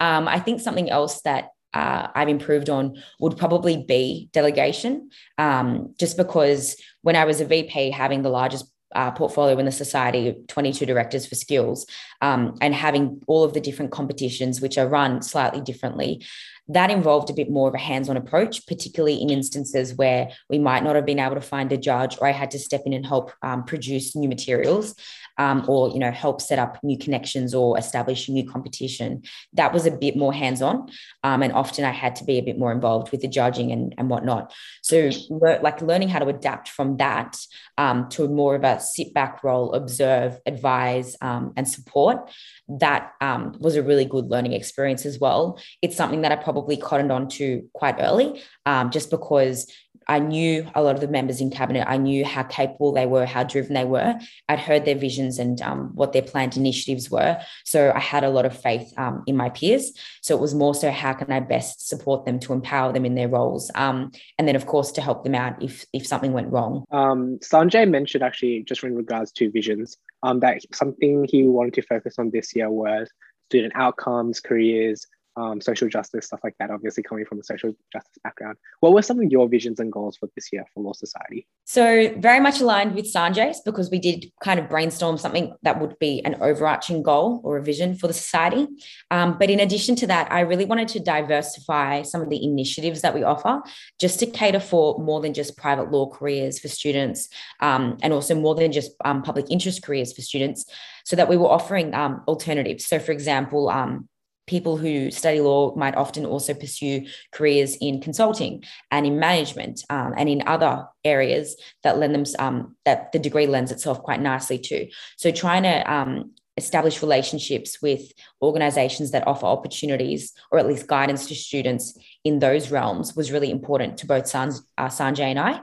Um, 0.00 0.28
I 0.28 0.40
think 0.40 0.60
something 0.60 0.90
else 0.90 1.20
that 1.22 1.50
uh, 1.72 2.08
I've 2.14 2.28
improved 2.28 2.70
on 2.70 3.02
would 3.18 3.36
probably 3.36 3.84
be 3.86 4.28
delegation, 4.32 5.10
um, 5.38 5.94
just 5.98 6.16
because 6.16 6.76
when 7.02 7.16
I 7.16 7.24
was 7.24 7.40
a 7.40 7.44
VP, 7.44 7.90
having 7.90 8.22
the 8.22 8.30
largest 8.30 8.70
uh, 8.94 9.10
portfolio 9.10 9.58
in 9.58 9.66
the 9.66 9.72
society, 9.72 10.34
22 10.48 10.86
directors 10.86 11.26
for 11.26 11.34
skills, 11.34 11.86
um, 12.20 12.56
and 12.60 12.74
having 12.74 13.20
all 13.26 13.44
of 13.44 13.54
the 13.54 13.60
different 13.60 13.90
competitions, 13.90 14.60
which 14.60 14.78
are 14.78 14.88
run 14.88 15.22
slightly 15.22 15.60
differently. 15.60 16.24
That 16.68 16.90
involved 16.90 17.28
a 17.28 17.34
bit 17.34 17.50
more 17.50 17.68
of 17.68 17.74
a 17.74 17.78
hands 17.78 18.08
on 18.08 18.16
approach, 18.16 18.66
particularly 18.66 19.20
in 19.20 19.28
instances 19.28 19.94
where 19.94 20.30
we 20.48 20.58
might 20.58 20.82
not 20.82 20.96
have 20.96 21.04
been 21.04 21.18
able 21.18 21.34
to 21.34 21.40
find 21.40 21.70
a 21.72 21.76
judge 21.76 22.16
or 22.18 22.26
I 22.26 22.32
had 22.32 22.50
to 22.52 22.58
step 22.58 22.82
in 22.86 22.94
and 22.94 23.04
help 23.04 23.32
um, 23.42 23.64
produce 23.64 24.16
new 24.16 24.28
materials 24.28 24.94
um, 25.38 25.64
or 25.68 25.90
you 25.90 25.98
know 25.98 26.10
help 26.10 26.40
set 26.40 26.58
up 26.58 26.78
new 26.82 26.96
connections 26.96 27.54
or 27.54 27.78
establish 27.78 28.28
new 28.28 28.48
competition. 28.48 29.22
That 29.52 29.72
was 29.72 29.84
a 29.84 29.90
bit 29.90 30.16
more 30.16 30.32
hands-on 30.32 30.88
um, 31.22 31.42
and 31.42 31.52
often 31.52 31.84
i 31.84 31.90
had 31.90 32.16
to 32.16 32.24
be 32.24 32.38
a 32.38 32.42
bit 32.42 32.58
more 32.58 32.72
involved 32.72 33.10
with 33.10 33.20
the 33.20 33.28
judging 33.28 33.72
and, 33.72 33.94
and 33.98 34.08
whatnot. 34.08 34.52
So 34.82 35.10
like 35.30 35.82
learning 35.82 36.08
how 36.08 36.20
to 36.20 36.28
adapt 36.28 36.68
from 36.68 36.96
that 36.98 37.36
um, 37.78 38.08
to 38.10 38.28
more 38.28 38.54
of 38.54 38.64
a 38.64 38.80
sit 38.80 39.12
back 39.12 39.42
role 39.44 39.74
observe 39.74 40.38
advise 40.46 41.16
um, 41.20 41.52
and 41.56 41.68
support 41.68 42.30
that 42.68 43.12
um, 43.20 43.56
was 43.58 43.76
a 43.76 43.82
really 43.82 44.04
good 44.04 44.26
learning 44.26 44.52
experience 44.52 45.04
as 45.04 45.18
well. 45.18 45.60
It's 45.82 45.96
something 45.96 46.22
that 46.22 46.32
i 46.32 46.36
probably 46.36 46.53
cottoned 46.80 47.12
on 47.12 47.28
to 47.28 47.68
quite 47.72 47.96
early 47.98 48.42
um, 48.66 48.90
just 48.90 49.10
because 49.10 49.70
I 50.06 50.18
knew 50.18 50.66
a 50.74 50.82
lot 50.82 50.94
of 50.94 51.00
the 51.00 51.08
members 51.08 51.40
in 51.40 51.50
cabinet. 51.50 51.86
I 51.88 51.96
knew 51.96 52.24
how 52.24 52.42
capable 52.42 52.92
they 52.92 53.06
were, 53.06 53.26
how 53.26 53.42
driven 53.44 53.74
they 53.74 53.84
were. 53.84 54.14
I'd 54.48 54.58
heard 54.58 54.84
their 54.84 54.96
visions 54.96 55.38
and 55.38 55.60
um, 55.62 55.90
what 55.94 56.12
their 56.12 56.22
planned 56.22 56.56
initiatives 56.56 57.10
were. 57.10 57.40
So 57.64 57.92
I 57.94 58.00
had 58.00 58.24
a 58.24 58.28
lot 58.28 58.44
of 58.44 58.58
faith 58.58 58.92
um, 58.98 59.22
in 59.26 59.36
my 59.36 59.48
peers. 59.50 59.92
So 60.20 60.36
it 60.36 60.40
was 60.40 60.54
more 60.54 60.74
so 60.74 60.90
how 60.90 61.14
can 61.14 61.32
I 61.32 61.40
best 61.40 61.88
support 61.88 62.26
them 62.26 62.38
to 62.40 62.52
empower 62.52 62.92
them 62.92 63.04
in 63.04 63.14
their 63.14 63.28
roles, 63.28 63.70
um, 63.74 64.12
and 64.38 64.46
then 64.46 64.56
of 64.56 64.66
course 64.66 64.92
to 64.92 65.00
help 65.00 65.24
them 65.24 65.34
out 65.34 65.62
if 65.62 65.84
if 65.92 66.06
something 66.06 66.32
went 66.32 66.52
wrong. 66.52 66.84
Um, 66.90 67.38
Sanjay 67.38 67.88
mentioned 67.88 68.24
actually 68.24 68.62
just 68.64 68.82
in 68.84 68.94
regards 68.94 69.32
to 69.32 69.50
visions 69.50 69.96
um, 70.22 70.40
that 70.40 70.62
something 70.74 71.26
he 71.28 71.44
wanted 71.44 71.74
to 71.74 71.82
focus 71.82 72.18
on 72.18 72.30
this 72.30 72.54
year 72.54 72.70
was 72.70 73.10
student 73.48 73.74
outcomes, 73.76 74.40
careers, 74.40 75.06
um, 75.36 75.60
social 75.60 75.88
justice, 75.88 76.26
stuff 76.26 76.40
like 76.44 76.54
that, 76.58 76.70
obviously 76.70 77.02
coming 77.02 77.24
from 77.24 77.40
a 77.40 77.44
social 77.44 77.74
justice 77.92 78.18
background. 78.22 78.56
What 78.80 78.92
were 78.92 79.02
some 79.02 79.20
of 79.20 79.30
your 79.30 79.48
visions 79.48 79.80
and 79.80 79.90
goals 79.90 80.16
for 80.16 80.28
this 80.34 80.52
year 80.52 80.64
for 80.72 80.82
Law 80.82 80.92
Society? 80.92 81.46
So, 81.64 82.14
very 82.18 82.40
much 82.40 82.60
aligned 82.60 82.94
with 82.94 83.12
Sanjay's 83.12 83.60
because 83.64 83.90
we 83.90 83.98
did 83.98 84.30
kind 84.42 84.60
of 84.60 84.68
brainstorm 84.68 85.18
something 85.18 85.54
that 85.62 85.80
would 85.80 85.98
be 85.98 86.24
an 86.24 86.36
overarching 86.40 87.02
goal 87.02 87.40
or 87.44 87.56
a 87.56 87.62
vision 87.62 87.96
for 87.96 88.06
the 88.06 88.12
society. 88.12 88.68
Um, 89.10 89.36
but 89.38 89.50
in 89.50 89.60
addition 89.60 89.96
to 89.96 90.06
that, 90.06 90.30
I 90.30 90.40
really 90.40 90.64
wanted 90.64 90.88
to 90.88 91.00
diversify 91.00 92.02
some 92.02 92.20
of 92.20 92.30
the 92.30 92.44
initiatives 92.44 93.00
that 93.02 93.14
we 93.14 93.22
offer 93.22 93.62
just 93.98 94.20
to 94.20 94.26
cater 94.26 94.60
for 94.60 94.98
more 94.98 95.20
than 95.20 95.34
just 95.34 95.56
private 95.56 95.90
law 95.90 96.08
careers 96.08 96.58
for 96.58 96.68
students 96.68 97.28
um, 97.60 97.96
and 98.02 98.12
also 98.12 98.34
more 98.34 98.54
than 98.54 98.72
just 98.72 98.92
um, 99.04 99.22
public 99.22 99.46
interest 99.50 99.82
careers 99.82 100.12
for 100.12 100.22
students 100.22 100.66
so 101.04 101.16
that 101.16 101.28
we 101.28 101.36
were 101.36 101.48
offering 101.48 101.94
um, 101.94 102.22
alternatives. 102.26 102.86
So, 102.86 102.98
for 102.98 103.12
example, 103.12 103.68
um, 103.68 104.08
people 104.46 104.76
who 104.76 105.10
study 105.10 105.40
law 105.40 105.74
might 105.74 105.96
often 105.96 106.26
also 106.26 106.54
pursue 106.54 107.06
careers 107.32 107.76
in 107.80 108.00
consulting 108.00 108.62
and 108.90 109.06
in 109.06 109.18
management 109.18 109.84
um, 109.90 110.14
and 110.16 110.28
in 110.28 110.42
other 110.46 110.86
areas 111.04 111.56
that 111.82 111.98
lend 111.98 112.14
them 112.14 112.24
um, 112.38 112.76
that 112.84 113.12
the 113.12 113.18
degree 113.18 113.46
lends 113.46 113.72
itself 113.72 114.02
quite 114.02 114.20
nicely 114.20 114.58
to 114.58 114.88
so 115.16 115.30
trying 115.30 115.62
to 115.62 115.92
um, 115.92 116.30
establish 116.56 117.02
relationships 117.02 117.82
with 117.82 118.12
organizations 118.40 119.10
that 119.10 119.26
offer 119.26 119.46
opportunities 119.46 120.32
or 120.52 120.58
at 120.58 120.66
least 120.66 120.86
guidance 120.86 121.26
to 121.26 121.34
students 121.34 121.98
in 122.22 122.38
those 122.38 122.70
realms 122.70 123.16
was 123.16 123.32
really 123.32 123.50
important 123.50 123.98
to 123.98 124.06
both 124.06 124.26
San, 124.26 124.52
uh, 124.78 124.86
Sanjay 124.86 125.30
and 125.30 125.38
I, 125.38 125.60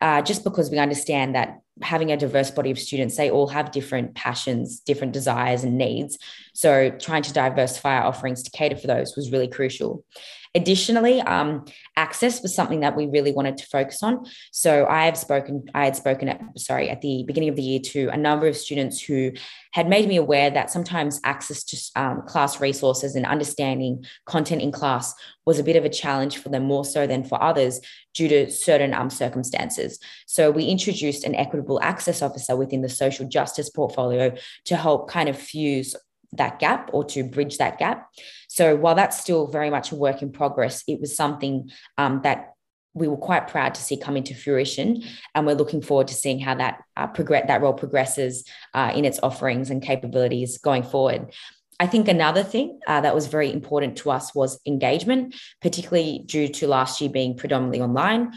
uh, 0.00 0.22
just 0.22 0.44
because 0.44 0.70
we 0.70 0.78
understand 0.78 1.34
that 1.34 1.60
having 1.82 2.12
a 2.12 2.16
diverse 2.16 2.50
body 2.50 2.70
of 2.70 2.78
students, 2.78 3.16
they 3.16 3.30
all 3.30 3.48
have 3.48 3.72
different 3.72 4.14
passions, 4.14 4.80
different 4.80 5.12
desires 5.12 5.64
and 5.64 5.78
needs. 5.78 6.18
So 6.54 6.90
trying 6.90 7.22
to 7.24 7.32
diversify 7.32 7.96
our 7.96 8.04
offerings 8.04 8.42
to 8.44 8.50
cater 8.50 8.76
for 8.76 8.86
those 8.86 9.16
was 9.16 9.30
really 9.30 9.48
crucial. 9.48 10.04
Additionally, 10.56 11.20
um, 11.22 11.64
access 11.96 12.40
was 12.40 12.54
something 12.54 12.78
that 12.80 12.94
we 12.94 13.06
really 13.06 13.32
wanted 13.32 13.56
to 13.56 13.66
focus 13.66 14.04
on. 14.04 14.24
So 14.52 14.86
I 14.86 15.06
have 15.06 15.18
spoken, 15.18 15.64
I 15.74 15.84
had 15.84 15.96
spoken 15.96 16.28
at 16.28 16.40
sorry 16.56 16.88
at 16.88 17.00
the 17.00 17.24
beginning 17.26 17.48
of 17.48 17.56
the 17.56 17.62
year 17.62 17.80
to 17.86 18.08
a 18.10 18.16
number 18.16 18.46
of 18.46 18.56
students 18.56 19.02
who 19.02 19.32
had 19.72 19.88
made 19.88 20.08
me 20.08 20.16
aware 20.16 20.50
that 20.50 20.70
sometimes 20.70 21.20
access 21.24 21.64
to 21.64 22.00
um, 22.00 22.22
class 22.22 22.60
resources 22.60 23.16
and 23.16 23.26
understanding 23.26 24.04
content 24.26 24.62
in 24.62 24.70
class 24.70 25.12
was 25.44 25.58
a 25.58 25.64
bit 25.64 25.74
of 25.74 25.84
a 25.84 25.88
challenge 25.88 26.38
for 26.38 26.50
them 26.50 26.62
more 26.62 26.84
so 26.84 27.04
than 27.04 27.24
for 27.24 27.42
others 27.42 27.80
due 28.14 28.28
to 28.28 28.48
certain 28.48 28.94
um, 28.94 29.10
circumstances. 29.10 29.98
So 30.26 30.52
we 30.52 30.66
introduced 30.66 31.24
an 31.24 31.34
equitable 31.34 31.80
access 31.82 32.22
officer 32.22 32.54
within 32.54 32.80
the 32.80 32.88
social 32.88 33.26
justice 33.26 33.70
portfolio 33.70 34.32
to 34.66 34.76
help 34.76 35.10
kind 35.10 35.28
of 35.28 35.36
fuse 35.36 35.96
that 36.36 36.58
gap 36.58 36.90
or 36.92 37.04
to 37.04 37.24
bridge 37.24 37.58
that 37.58 37.78
gap. 37.78 38.08
So 38.48 38.76
while 38.76 38.94
that's 38.94 39.20
still 39.20 39.46
very 39.46 39.70
much 39.70 39.92
a 39.92 39.96
work 39.96 40.22
in 40.22 40.32
progress, 40.32 40.82
it 40.86 41.00
was 41.00 41.16
something 41.16 41.70
um, 41.98 42.20
that 42.22 42.54
we 42.94 43.08
were 43.08 43.16
quite 43.16 43.48
proud 43.48 43.74
to 43.74 43.82
see 43.82 43.96
come 43.96 44.16
into 44.16 44.34
fruition, 44.34 45.02
and 45.34 45.46
we're 45.46 45.56
looking 45.56 45.82
forward 45.82 46.08
to 46.08 46.14
seeing 46.14 46.38
how 46.38 46.54
that 46.54 46.82
uh, 46.96 47.08
progress 47.08 47.44
that 47.48 47.60
role 47.60 47.72
progresses 47.72 48.44
uh, 48.72 48.92
in 48.94 49.04
its 49.04 49.18
offerings 49.22 49.70
and 49.70 49.82
capabilities 49.82 50.58
going 50.58 50.84
forward. 50.84 51.32
I 51.80 51.88
think 51.88 52.06
another 52.06 52.44
thing 52.44 52.78
uh, 52.86 53.00
that 53.00 53.14
was 53.14 53.26
very 53.26 53.52
important 53.52 53.96
to 53.98 54.10
us 54.10 54.32
was 54.32 54.60
engagement, 54.64 55.34
particularly 55.60 56.22
due 56.24 56.46
to 56.48 56.68
last 56.68 57.00
year 57.00 57.10
being 57.10 57.36
predominantly 57.36 57.80
online. 57.80 58.32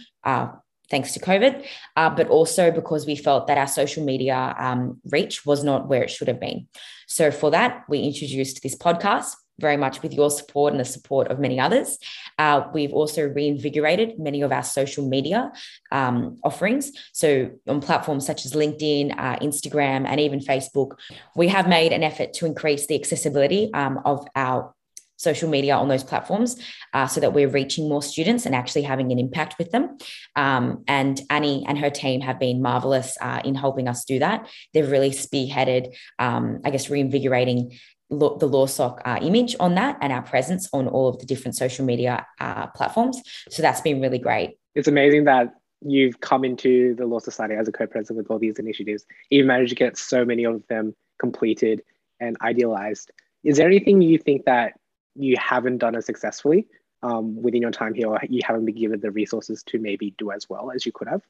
Thanks 0.90 1.14
to 1.14 1.20
COVID, 1.20 1.66
uh, 1.98 2.10
but 2.10 2.30
also 2.30 2.72
because 2.72 3.06
we 3.06 3.16
felt 3.16 3.48
that 3.48 3.58
our 3.58 3.68
social 3.68 4.06
media 4.06 4.56
um, 4.58 5.02
reach 5.06 5.46
was 5.46 5.64
not 5.64 5.88
where 5.88 6.04
it 6.04 6.10
should 6.10 6.30
have 6.30 6.40
been. 6.40 6.68
So, 7.08 7.30
for 7.32 7.52
that, 7.52 7.84
we 7.90 8.00
introduced 8.00 8.64
this 8.64 8.76
podcast 8.76 9.36
very 9.60 9.78
much 9.78 10.04
with 10.04 10.14
your 10.14 10.30
support 10.30 10.72
and 10.72 10.80
the 10.80 10.86
support 10.86 11.30
of 11.30 11.40
many 11.40 11.60
others. 11.60 11.98
Uh, 12.38 12.62
we've 12.74 12.94
also 12.94 13.28
reinvigorated 13.28 14.20
many 14.20 14.42
of 14.42 14.52
our 14.52 14.64
social 14.64 15.08
media 15.08 15.52
um, 15.92 16.38
offerings. 16.44 16.92
So, 17.12 17.52
on 17.68 17.82
platforms 17.82 18.26
such 18.26 18.46
as 18.46 18.54
LinkedIn, 18.54 19.14
uh, 19.18 19.40
Instagram, 19.40 20.06
and 20.06 20.20
even 20.20 20.40
Facebook, 20.40 20.98
we 21.36 21.48
have 21.50 21.68
made 21.68 21.92
an 21.92 22.04
effort 22.04 22.34
to 22.34 22.46
increase 22.46 22.88
the 22.88 22.96
accessibility 22.96 23.74
um, 23.74 24.00
of 24.06 24.28
our 24.36 24.74
social 25.18 25.50
media 25.50 25.76
on 25.76 25.88
those 25.88 26.04
platforms 26.04 26.56
uh, 26.94 27.08
so 27.08 27.20
that 27.20 27.34
we're 27.34 27.50
reaching 27.50 27.90
more 27.90 28.02
students 28.02 28.46
and 28.46 28.56
actually 28.56 28.84
having 28.84 29.12
an 29.12 29.20
impact 29.20 29.58
with 29.58 29.72
them. 29.72 29.98
Um, 30.36 30.84
and 30.88 31.20
Annie 31.30 31.66
and 31.68 31.78
her 31.78 31.90
team 31.90 32.22
have 32.22 32.40
been 32.40 32.62
marvelous 32.62 33.18
uh, 33.20 33.42
in 33.44 33.56
helping 33.56 33.88
us 33.88 34.06
do 34.06 34.20
that. 34.20 34.48
They've 34.74 34.90
really 34.90 35.12
spearheaded, 35.12 35.94
um, 36.20 36.62
I 36.64 36.70
guess, 36.70 36.90
reinvigorating 36.90 37.78
the 38.10 38.48
LawSoc 38.48 39.02
uh, 39.04 39.20
image 39.22 39.56
on 39.60 39.76
that 39.76 39.98
and 40.02 40.14
our 40.14 40.22
presence 40.22 40.70
on 40.72 40.88
all 40.88 41.10
of 41.10 41.20
the 41.20 41.26
different 41.26 41.58
social 41.58 41.86
media 41.86 42.26
uh, 42.40 42.68
platforms. 42.68 43.22
So 43.50 43.62
that's 43.62 43.82
been 43.82 44.00
really 44.00 44.20
great. 44.20 44.58
It's 44.76 44.88
amazing 44.88 45.26
that 45.26 45.54
you've 45.82 46.22
come 46.22 46.46
into 46.46 46.96
the 46.96 47.06
Law 47.06 47.20
Society 47.20 47.56
as 47.56 47.68
a 47.68 47.72
co-president 47.72 48.18
with 48.18 48.32
all 48.32 48.40
these 48.40 48.60
initiatives. 48.60 49.06
You've 49.30 49.46
managed 49.46 49.70
to 49.70 49.76
get 49.76 49.98
so 49.98 50.24
many 50.24 50.46
of 50.46 50.66
them 50.68 50.96
completed 51.20 51.82
and 52.20 52.38
idealized. 52.42 53.12
Is 53.44 53.58
there 53.58 53.68
anything 53.68 54.02
you 54.02 54.18
think 54.18 54.46
that 54.46 54.74
you 55.18 55.36
haven't 55.38 55.80
done 55.80 55.96
as 55.96 56.06
successfully 56.06 56.68
um, 57.04 57.42
within 57.42 57.62
your 57.62 57.72
time 57.72 57.94
here, 57.94 58.08
or 58.08 58.20
you 58.30 58.42
haven't 58.46 58.66
been 58.66 58.76
given 58.76 59.00
the 59.00 59.12
resources 59.12 59.64
to 59.64 59.80
maybe 59.80 60.14
do 60.18 60.32
as 60.32 60.50
well 60.50 60.72
as 60.72 60.86
you 60.86 60.92
could 60.92 61.08
have? 61.08 61.22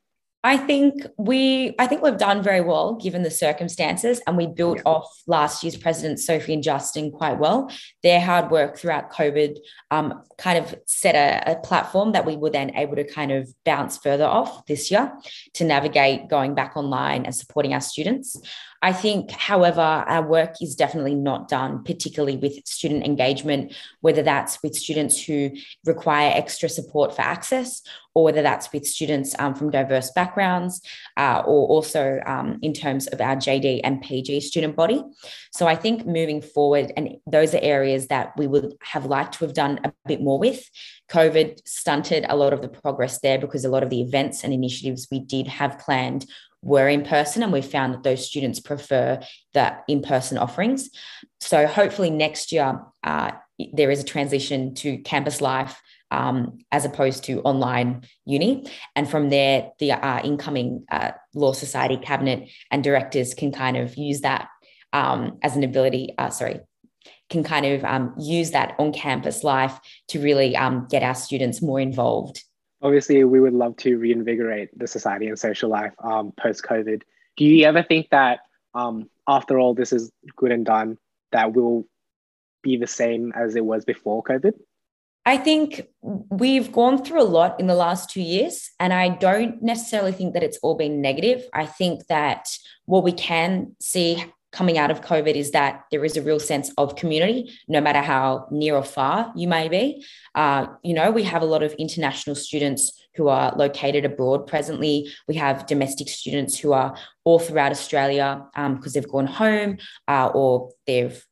I 0.43 0.55
think 0.55 1.05
we 1.17 1.75
I 1.79 1.87
think 1.87 2.03
we've 2.03 2.17
done 2.17 2.43
very 2.43 2.61
well 2.61 2.93
given 2.95 3.23
the 3.23 3.31
circumstances 3.31 4.21
and 4.27 4.37
we 4.37 4.45
built 4.47 4.77
yeah. 4.77 4.83
off 4.85 5.23
last 5.25 5.63
year's 5.63 5.75
president 5.75 6.19
Sophie 6.19 6.53
and 6.53 6.63
Justin 6.63 7.11
quite 7.11 7.39
well. 7.39 7.71
Their 8.03 8.21
hard 8.21 8.51
work 8.51 8.77
throughout 8.77 9.11
COVID 9.11 9.57
um, 9.89 10.23
kind 10.37 10.63
of 10.63 10.75
set 10.85 11.15
a, 11.15 11.51
a, 11.51 11.55
platform 11.57 12.11
that 12.11 12.25
we 12.25 12.37
were 12.37 12.51
then 12.51 12.75
able 12.75 12.95
to 12.95 13.03
kind 13.03 13.31
of 13.31 13.53
bounce 13.65 13.97
further 13.97 14.25
off 14.25 14.65
this 14.67 14.91
year 14.91 15.11
to 15.55 15.65
navigate 15.65 16.29
going 16.29 16.53
back 16.53 16.77
online 16.77 17.25
and 17.25 17.35
supporting 17.35 17.73
our 17.73 17.81
students. 17.81 18.39
I 18.81 18.93
think, 18.93 19.31
however, 19.31 19.81
our 19.81 20.27
work 20.27 20.61
is 20.61 20.75
definitely 20.75 21.15
not 21.15 21.47
done, 21.47 21.83
particularly 21.83 22.37
with 22.37 22.65
student 22.67 23.05
engagement, 23.05 23.73
whether 24.01 24.21
that's 24.21 24.61
with 24.61 24.75
students 24.75 25.23
who 25.23 25.51
require 25.85 26.31
extra 26.35 26.69
support 26.69 27.15
for 27.15 27.23
access, 27.23 27.81
or 28.13 28.23
whether 28.23 28.41
that's 28.41 28.71
with 28.71 28.85
students 28.85 29.35
um, 29.39 29.55
from 29.55 29.71
diverse 29.71 30.11
backgrounds, 30.11 30.81
uh, 31.17 31.41
or 31.45 31.67
also 31.67 32.19
um, 32.25 32.59
in 32.61 32.73
terms 32.73 33.07
of 33.07 33.21
our 33.21 33.35
JD 33.35 33.81
and 33.83 34.01
PG 34.01 34.41
student 34.41 34.75
body. 34.75 35.03
So 35.51 35.67
I 35.67 35.75
think 35.75 36.05
moving 36.05 36.41
forward, 36.41 36.91
and 36.95 37.17
those 37.25 37.55
are 37.55 37.59
areas 37.61 38.07
that 38.07 38.37
we 38.37 38.47
would 38.47 38.75
have 38.81 39.05
liked 39.05 39.35
to 39.35 39.45
have 39.45 39.53
done 39.53 39.79
a 39.83 39.93
bit 40.05 40.21
more 40.21 40.39
with. 40.39 40.69
COVID 41.09 41.59
stunted 41.67 42.25
a 42.27 42.35
lot 42.35 42.53
of 42.53 42.61
the 42.61 42.69
progress 42.69 43.19
there 43.21 43.39
because 43.39 43.65
a 43.65 43.69
lot 43.69 43.83
of 43.83 43.89
the 43.89 44.01
events 44.01 44.43
and 44.43 44.53
initiatives 44.53 45.07
we 45.11 45.19
did 45.19 45.47
have 45.47 45.79
planned 45.79 46.25
were 46.61 46.87
in 46.87 47.03
person, 47.03 47.43
and 47.43 47.53
we 47.53 47.61
found 47.61 47.93
that 47.93 48.03
those 48.03 48.27
students 48.27 48.59
prefer 48.59 49.21
the 49.53 49.77
in 49.87 50.01
person 50.01 50.37
offerings. 50.37 50.89
So 51.39 51.67
hopefully 51.67 52.09
next 52.09 52.51
year, 52.51 52.81
uh, 53.03 53.31
there 53.73 53.91
is 53.91 54.01
a 54.01 54.05
transition 54.05 54.73
to 54.75 54.97
campus 54.99 55.41
life 55.41 55.81
um, 56.11 56.59
as 56.71 56.85
opposed 56.85 57.23
to 57.25 57.41
online 57.41 58.03
uni. 58.25 58.69
And 58.95 59.09
from 59.09 59.29
there, 59.29 59.71
the 59.79 59.91
uh, 59.91 60.21
incoming 60.23 60.85
uh, 60.91 61.11
Law 61.33 61.53
Society 61.53 61.97
cabinet 61.97 62.49
and 62.71 62.83
directors 62.83 63.33
can 63.33 63.51
kind 63.51 63.77
of 63.77 63.95
use 63.97 64.21
that 64.21 64.47
um, 64.93 65.37
as 65.43 65.55
an 65.55 65.63
ability, 65.63 66.15
uh, 66.17 66.29
sorry, 66.29 66.59
can 67.29 67.43
kind 67.43 67.65
of 67.65 67.83
um, 67.83 68.13
use 68.17 68.51
that 68.51 68.75
on 68.79 68.93
campus 68.93 69.43
life 69.43 69.77
to 70.09 70.21
really 70.21 70.55
um, 70.55 70.87
get 70.89 71.03
our 71.03 71.15
students 71.15 71.61
more 71.61 71.79
involved 71.79 72.43
obviously 72.81 73.23
we 73.23 73.39
would 73.39 73.53
love 73.53 73.75
to 73.77 73.97
reinvigorate 73.97 74.77
the 74.77 74.87
society 74.87 75.27
and 75.27 75.39
social 75.39 75.69
life 75.69 75.93
um, 76.03 76.33
post 76.39 76.63
COVID. 76.63 77.01
Do 77.35 77.45
you 77.45 77.65
ever 77.65 77.83
think 77.83 78.09
that 78.11 78.39
um, 78.73 79.09
after 79.27 79.59
all 79.59 79.73
this 79.73 79.93
is 79.93 80.11
good 80.35 80.51
and 80.51 80.65
done, 80.65 80.97
that 81.31 81.53
will 81.53 81.87
be 82.63 82.77
the 82.77 82.87
same 82.87 83.31
as 83.35 83.55
it 83.55 83.65
was 83.65 83.85
before 83.85 84.23
COVID? 84.23 84.53
I 85.25 85.35
think 85.35 85.85
we've 86.01 86.71
gone 86.71 87.03
through 87.03 87.21
a 87.21 87.23
lot 87.23 87.59
in 87.59 87.67
the 87.67 87.75
last 87.75 88.09
two 88.09 88.21
years, 88.21 88.71
and 88.79 88.93
I 88.93 89.09
don't 89.09 89.61
necessarily 89.61 90.13
think 90.13 90.33
that 90.33 90.43
it's 90.43 90.57
all 90.59 90.75
been 90.75 91.01
negative. 91.01 91.43
I 91.53 91.65
think 91.65 92.07
that 92.07 92.47
what 92.85 93.03
we 93.03 93.11
can 93.11 93.75
see 93.81 94.23
coming 94.51 94.77
out 94.77 94.91
of 94.91 95.01
COVID 95.01 95.35
is 95.35 95.51
that 95.51 95.83
there 95.91 96.05
is 96.05 96.17
a 96.17 96.21
real 96.21 96.39
sense 96.39 96.71
of 96.77 96.95
community, 96.95 97.53
no 97.67 97.81
matter 97.81 98.01
how 98.01 98.47
near 98.51 98.75
or 98.75 98.83
far 98.83 99.31
you 99.35 99.47
may 99.47 99.67
be. 99.67 100.05
Uh, 100.35 100.67
you 100.83 100.93
know, 100.93 101.11
we 101.11 101.23
have 101.23 101.41
a 101.41 101.45
lot 101.45 101.63
of 101.63 101.73
international 101.73 102.35
students 102.35 102.91
who 103.15 103.27
are 103.27 103.53
located 103.55 104.05
abroad 104.05 104.47
presently. 104.47 105.11
We 105.27 105.35
have 105.35 105.65
domestic 105.65 106.07
students 106.07 106.57
who 106.57 106.71
are 106.71 106.95
all 107.23 107.39
throughout 107.39 107.71
Australia 107.71 108.45
because 108.53 108.65
um, 108.65 108.91
they've 108.93 109.07
gone 109.07 109.27
home 109.27 109.77
uh, 110.07 110.27
or 110.33 110.71
they've 110.85 111.23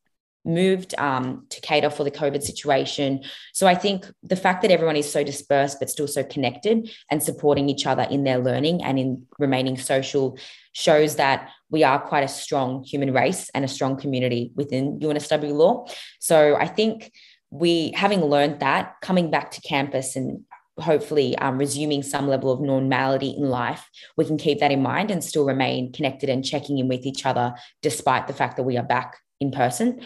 moved 0.46 0.94
um, 0.98 1.46
to 1.50 1.60
cater 1.62 1.90
for 1.90 2.04
the 2.04 2.12
COVID 2.12 2.44
situation. 2.44 3.24
So 3.54 3.66
I 3.68 3.76
think 3.76 4.06
the 4.22 4.36
fact 4.36 4.62
that 4.62 4.72
everyone 4.72 4.96
is 4.96 5.12
so 5.12 5.24
dispersed 5.24 5.80
but 5.80 5.90
still 5.90 6.08
so 6.08 6.24
connected 6.24 6.92
and 7.10 7.22
supporting 7.22 7.68
each 7.68 7.88
other 7.88 8.04
in 8.04 8.24
their 8.24 8.38
learning 8.38 8.84
and 8.84 9.00
in 9.00 9.26
remaining 9.40 9.78
social 9.78 10.38
shows 10.74 11.16
that 11.16 11.50
we 11.70 11.84
are 11.84 12.00
quite 12.00 12.24
a 12.24 12.28
strong 12.28 12.84
human 12.84 13.14
race 13.14 13.50
and 13.54 13.66
a 13.66 13.68
strong 13.68 13.98
community 13.98 14.52
within 14.56 15.00
UNSW 15.00 15.54
law. 15.54 15.86
So 16.20 16.56
I 16.56 16.68
think 16.68 17.12
we, 17.50 17.92
having 17.96 18.24
learned 18.24 18.60
that, 18.60 18.96
coming 19.02 19.32
back 19.32 19.52
to 19.52 19.62
campus 19.62 20.16
and 20.16 20.44
hopefully 20.80 21.38
um, 21.38 21.58
resuming 21.58 22.04
some 22.04 22.28
level 22.28 22.52
of 22.52 22.60
normality 22.60 23.30
in 23.30 23.50
life, 23.50 23.90
we 24.18 24.26
can 24.26 24.38
keep 24.38 24.60
that 24.60 24.72
in 24.72 24.82
mind 24.82 25.10
and 25.10 25.24
still 25.24 25.46
remain 25.46 25.92
connected 25.92 26.30
and 26.30 26.44
checking 26.44 26.78
in 26.78 26.88
with 26.88 27.06
each 27.06 27.26
other 27.26 27.54
despite 27.82 28.28
the 28.28 28.34
fact 28.34 28.58
that 28.58 28.64
we 28.64 28.78
are 28.78 28.84
back 28.84 29.18
in 29.40 29.52
person. 29.52 30.02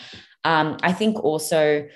Um, 0.45 0.78
I 0.84 0.93
think 0.93 1.22
also 1.24 1.88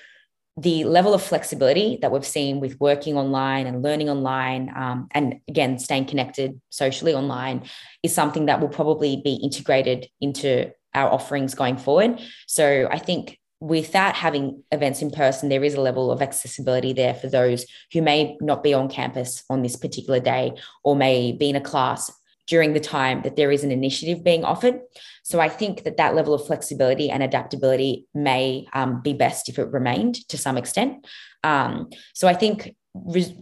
the 0.55 0.83
level 0.83 1.13
of 1.13 1.21
flexibility 1.21 1.97
that 2.01 2.11
we've 2.11 2.25
seen 2.25 2.59
with 2.59 2.79
working 2.79 3.17
online 3.17 3.65
and 3.65 3.81
learning 3.81 4.09
online, 4.09 4.71
um, 4.75 5.07
and 5.11 5.39
again, 5.47 5.79
staying 5.79 6.05
connected 6.05 6.61
socially 6.69 7.13
online, 7.13 7.63
is 8.03 8.13
something 8.13 8.45
that 8.45 8.61
will 8.61 8.69
probably 8.69 9.21
be 9.23 9.33
integrated 9.35 10.07
into 10.21 10.71
our 10.93 11.11
offerings 11.11 11.55
going 11.55 11.77
forward. 11.77 12.21
So 12.47 12.87
I 12.91 12.99
think 12.99 13.39
without 13.59 14.13
having 14.13 14.61
events 14.71 15.01
in 15.01 15.09
person, 15.09 15.49
there 15.49 15.63
is 15.63 15.73
a 15.73 15.81
level 15.81 16.11
of 16.11 16.21
accessibility 16.21 16.93
there 16.93 17.15
for 17.15 17.27
those 17.27 17.65
who 17.91 18.01
may 18.01 18.37
not 18.39 18.61
be 18.61 18.73
on 18.73 18.89
campus 18.89 19.43
on 19.49 19.63
this 19.63 19.75
particular 19.75 20.19
day 20.19 20.51
or 20.83 20.95
may 20.95 21.31
be 21.31 21.49
in 21.49 21.55
a 21.55 21.61
class 21.61 22.11
during 22.47 22.73
the 22.73 22.79
time 22.79 23.21
that 23.21 23.35
there 23.35 23.51
is 23.51 23.63
an 23.63 23.71
initiative 23.71 24.23
being 24.23 24.43
offered. 24.43 24.79
So 25.23 25.39
I 25.39 25.49
think 25.49 25.83
that 25.83 25.97
that 25.97 26.15
level 26.15 26.33
of 26.33 26.45
flexibility 26.45 27.09
and 27.09 27.23
adaptability 27.23 28.05
may 28.13 28.67
um, 28.73 29.01
be 29.01 29.13
best 29.13 29.49
if 29.49 29.57
it 29.57 29.71
remained 29.71 30.27
to 30.29 30.37
some 30.37 30.57
extent. 30.57 31.07
Um, 31.43 31.89
so 32.13 32.27
I 32.27 32.33
think 32.33 32.75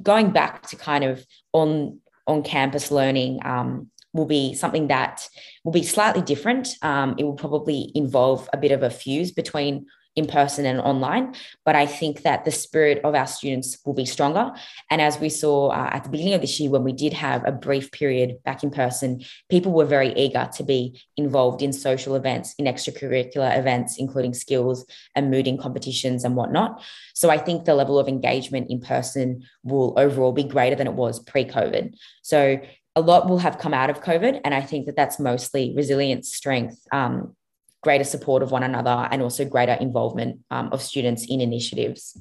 going 0.01 0.31
back 0.31 0.67
to 0.67 0.75
kind 0.75 1.03
of 1.03 1.25
on 1.53 1.99
on 2.27 2.43
campus 2.43 2.91
learning 2.91 3.39
um, 3.43 3.89
will 4.13 4.25
be 4.25 4.53
something 4.53 4.87
that 4.87 5.27
will 5.63 5.71
be 5.71 5.83
slightly 5.83 6.21
different. 6.21 6.69
Um, 6.81 7.15
it 7.17 7.23
will 7.23 7.33
probably 7.33 7.91
involve 7.95 8.47
a 8.53 8.57
bit 8.57 8.71
of 8.71 8.83
a 8.83 8.89
fuse 8.89 9.31
between 9.31 9.87
in 10.15 10.27
person 10.27 10.65
and 10.65 10.79
online. 10.79 11.33
But 11.65 11.75
I 11.75 11.85
think 11.85 12.23
that 12.23 12.43
the 12.43 12.51
spirit 12.51 13.01
of 13.03 13.15
our 13.15 13.27
students 13.27 13.77
will 13.85 13.93
be 13.93 14.05
stronger. 14.05 14.51
And 14.89 15.01
as 15.01 15.19
we 15.19 15.29
saw 15.29 15.69
uh, 15.69 15.89
at 15.93 16.03
the 16.03 16.09
beginning 16.09 16.33
of 16.33 16.41
this 16.41 16.59
year, 16.59 16.69
when 16.69 16.83
we 16.83 16.91
did 16.91 17.13
have 17.13 17.45
a 17.45 17.51
brief 17.51 17.91
period 17.91 18.43
back 18.43 18.63
in 18.63 18.71
person, 18.71 19.23
people 19.49 19.71
were 19.71 19.85
very 19.85 20.13
eager 20.13 20.49
to 20.55 20.63
be 20.63 21.01
involved 21.15 21.61
in 21.61 21.71
social 21.71 22.15
events, 22.15 22.53
in 22.57 22.65
extracurricular 22.65 23.57
events, 23.57 23.97
including 23.97 24.33
skills 24.33 24.85
and 25.15 25.31
mooting 25.31 25.57
competitions 25.57 26.25
and 26.25 26.35
whatnot. 26.35 26.83
So 27.13 27.29
I 27.29 27.37
think 27.37 27.63
the 27.63 27.75
level 27.75 27.97
of 27.97 28.07
engagement 28.07 28.69
in 28.69 28.81
person 28.81 29.43
will 29.63 29.93
overall 29.97 30.33
be 30.33 30.43
greater 30.43 30.75
than 30.75 30.87
it 30.87 30.93
was 30.93 31.19
pre 31.19 31.45
COVID. 31.45 31.95
So 32.21 32.59
a 32.95 33.01
lot 33.01 33.29
will 33.29 33.37
have 33.37 33.57
come 33.57 33.73
out 33.73 33.89
of 33.89 34.01
COVID. 34.01 34.41
And 34.43 34.53
I 34.53 34.61
think 34.61 34.85
that 34.85 34.95
that's 34.95 35.19
mostly 35.19 35.73
resilience, 35.75 36.33
strength, 36.33 36.85
um, 36.91 37.35
greater 37.81 38.03
support 38.03 38.43
of 38.43 38.51
one 38.51 38.63
another 38.63 39.07
and 39.11 39.21
also 39.21 39.43
greater 39.45 39.73
involvement 39.73 40.39
um, 40.51 40.69
of 40.71 40.81
students 40.81 41.25
in 41.27 41.41
initiatives. 41.41 42.17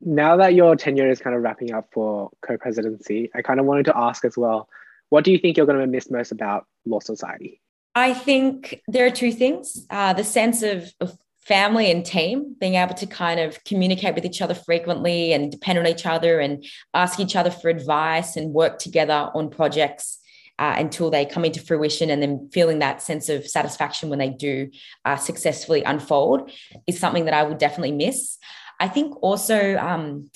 Now 0.00 0.36
that 0.36 0.54
your 0.54 0.76
tenure 0.76 1.10
is 1.10 1.20
kind 1.20 1.36
of 1.36 1.42
wrapping 1.42 1.72
up 1.72 1.88
for 1.92 2.30
co-presidency, 2.42 3.30
I 3.34 3.42
kind 3.42 3.60
of 3.60 3.66
wanted 3.66 3.86
to 3.86 3.96
ask 3.96 4.24
as 4.24 4.36
well, 4.36 4.68
what 5.10 5.24
do 5.24 5.32
you 5.32 5.38
think 5.38 5.56
you're 5.56 5.66
going 5.66 5.80
to 5.80 5.86
miss 5.86 6.10
most 6.10 6.32
about 6.32 6.66
Law 6.86 7.00
Society? 7.00 7.60
I 7.94 8.14
think 8.14 8.80
there 8.86 9.04
are 9.04 9.10
two 9.10 9.32
things. 9.32 9.86
Uh, 9.90 10.12
the 10.12 10.24
sense 10.24 10.62
of, 10.62 10.92
of 11.00 11.18
family 11.40 11.90
and 11.90 12.06
team, 12.06 12.54
being 12.60 12.74
able 12.74 12.94
to 12.94 13.06
kind 13.06 13.40
of 13.40 13.62
communicate 13.64 14.14
with 14.14 14.24
each 14.24 14.40
other 14.40 14.54
frequently 14.54 15.32
and 15.32 15.50
depend 15.50 15.78
on 15.78 15.86
each 15.86 16.06
other 16.06 16.38
and 16.38 16.64
ask 16.94 17.18
each 17.18 17.34
other 17.34 17.50
for 17.50 17.68
advice 17.68 18.36
and 18.36 18.52
work 18.52 18.78
together 18.78 19.30
on 19.34 19.50
projects 19.50 20.19
uh, 20.60 20.74
until 20.76 21.10
they 21.10 21.24
come 21.24 21.44
into 21.44 21.60
fruition 21.60 22.10
and 22.10 22.22
then 22.22 22.48
feeling 22.52 22.78
that 22.78 23.02
sense 23.02 23.28
of 23.28 23.48
satisfaction 23.48 24.10
when 24.10 24.18
they 24.18 24.28
do 24.28 24.70
uh, 25.06 25.16
successfully 25.16 25.82
unfold 25.82 26.52
is 26.86 26.98
something 26.98 27.24
that 27.24 27.34
I 27.34 27.42
will 27.42 27.56
definitely 27.56 27.92
miss. 27.92 28.38
I 28.78 28.86
think 28.88 29.16
also 29.22 29.76
um, 29.76 30.30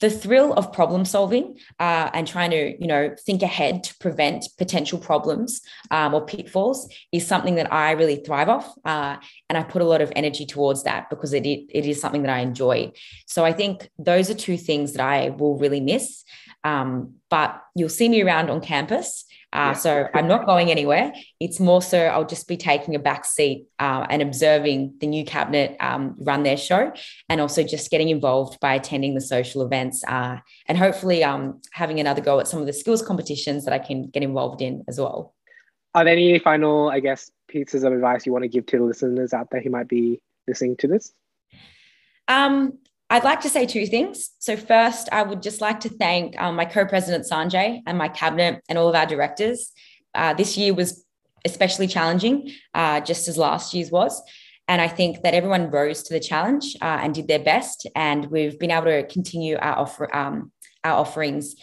the 0.00 0.10
thrill 0.10 0.52
of 0.52 0.72
problem 0.72 1.04
solving 1.04 1.58
uh, 1.80 2.10
and 2.12 2.28
trying 2.28 2.50
to 2.50 2.80
you 2.80 2.86
know 2.86 3.14
think 3.24 3.42
ahead 3.42 3.82
to 3.84 3.94
prevent 3.98 4.46
potential 4.56 4.98
problems 4.98 5.62
um, 5.90 6.14
or 6.14 6.24
pitfalls 6.24 6.88
is 7.12 7.26
something 7.26 7.56
that 7.56 7.72
I 7.72 7.92
really 7.92 8.16
thrive 8.16 8.48
off 8.48 8.72
uh, 8.84 9.16
and 9.48 9.58
I 9.58 9.62
put 9.62 9.82
a 9.82 9.86
lot 9.86 10.00
of 10.00 10.12
energy 10.14 10.46
towards 10.46 10.84
that 10.84 11.10
because 11.10 11.32
it, 11.32 11.46
it 11.46 11.86
is 11.86 12.00
something 12.00 12.22
that 12.22 12.32
I 12.32 12.40
enjoy. 12.40 12.92
So 13.26 13.44
I 13.44 13.52
think 13.52 13.90
those 13.98 14.30
are 14.30 14.34
two 14.34 14.58
things 14.58 14.92
that 14.92 15.02
I 15.02 15.30
will 15.30 15.58
really 15.58 15.80
miss. 15.80 16.24
Um, 16.64 17.14
but 17.30 17.62
you'll 17.76 17.88
see 17.88 18.08
me 18.08 18.22
around 18.22 18.50
on 18.50 18.60
campus. 18.60 19.24
Uh, 19.56 19.58
yeah. 19.58 19.72
So 19.72 20.08
I'm 20.12 20.28
not 20.28 20.44
going 20.44 20.70
anywhere. 20.70 21.12
It's 21.40 21.58
more 21.58 21.80
so 21.80 21.98
I'll 21.98 22.26
just 22.26 22.46
be 22.46 22.58
taking 22.58 22.94
a 22.94 22.98
back 22.98 23.24
seat 23.24 23.66
uh, 23.78 24.06
and 24.10 24.20
observing 24.20 24.94
the 25.00 25.06
new 25.06 25.24
cabinet 25.24 25.76
um, 25.80 26.14
run 26.18 26.42
their 26.42 26.58
show, 26.58 26.92
and 27.30 27.40
also 27.40 27.62
just 27.62 27.90
getting 27.90 28.10
involved 28.10 28.60
by 28.60 28.74
attending 28.74 29.14
the 29.14 29.20
social 29.22 29.62
events 29.62 30.04
uh, 30.06 30.36
and 30.66 30.76
hopefully 30.76 31.24
um, 31.24 31.62
having 31.72 31.98
another 32.00 32.20
go 32.20 32.38
at 32.38 32.46
some 32.46 32.60
of 32.60 32.66
the 32.66 32.72
skills 32.72 33.00
competitions 33.00 33.64
that 33.64 33.72
I 33.72 33.78
can 33.78 34.08
get 34.10 34.22
involved 34.22 34.60
in 34.60 34.84
as 34.88 35.00
well. 35.00 35.34
Are 35.94 36.04
there 36.04 36.12
any 36.12 36.38
final, 36.38 36.90
I 36.90 37.00
guess, 37.00 37.30
pieces 37.48 37.82
of 37.82 37.94
advice 37.94 38.26
you 38.26 38.32
want 38.32 38.42
to 38.42 38.48
give 38.48 38.66
to 38.66 38.76
the 38.76 38.84
listeners 38.84 39.32
out 39.32 39.48
there 39.50 39.62
who 39.62 39.70
might 39.70 39.88
be 39.88 40.20
listening 40.46 40.76
to 40.78 40.88
this? 40.88 41.12
Um, 42.28 42.78
I'd 43.08 43.24
like 43.24 43.40
to 43.42 43.48
say 43.48 43.66
two 43.66 43.86
things. 43.86 44.30
So, 44.38 44.56
first, 44.56 45.08
I 45.12 45.22
would 45.22 45.42
just 45.42 45.60
like 45.60 45.80
to 45.80 45.88
thank 45.88 46.40
um, 46.40 46.56
my 46.56 46.64
co 46.64 46.84
president, 46.84 47.26
Sanjay, 47.30 47.80
and 47.86 47.96
my 47.96 48.08
cabinet 48.08 48.62
and 48.68 48.78
all 48.78 48.88
of 48.88 48.94
our 48.94 49.06
directors. 49.06 49.72
Uh, 50.14 50.34
this 50.34 50.56
year 50.56 50.74
was 50.74 51.04
especially 51.44 51.86
challenging, 51.86 52.50
uh, 52.74 53.00
just 53.00 53.28
as 53.28 53.38
last 53.38 53.72
year's 53.74 53.90
was. 53.90 54.20
And 54.68 54.80
I 54.80 54.88
think 54.88 55.22
that 55.22 55.34
everyone 55.34 55.70
rose 55.70 56.02
to 56.04 56.12
the 56.12 56.20
challenge 56.20 56.76
uh, 56.82 56.98
and 57.00 57.14
did 57.14 57.28
their 57.28 57.38
best. 57.38 57.86
And 57.94 58.26
we've 58.26 58.58
been 58.58 58.72
able 58.72 58.86
to 58.86 59.06
continue 59.06 59.56
our, 59.56 59.78
offer, 59.78 60.14
um, 60.14 60.50
our 60.82 60.94
offerings 60.98 61.54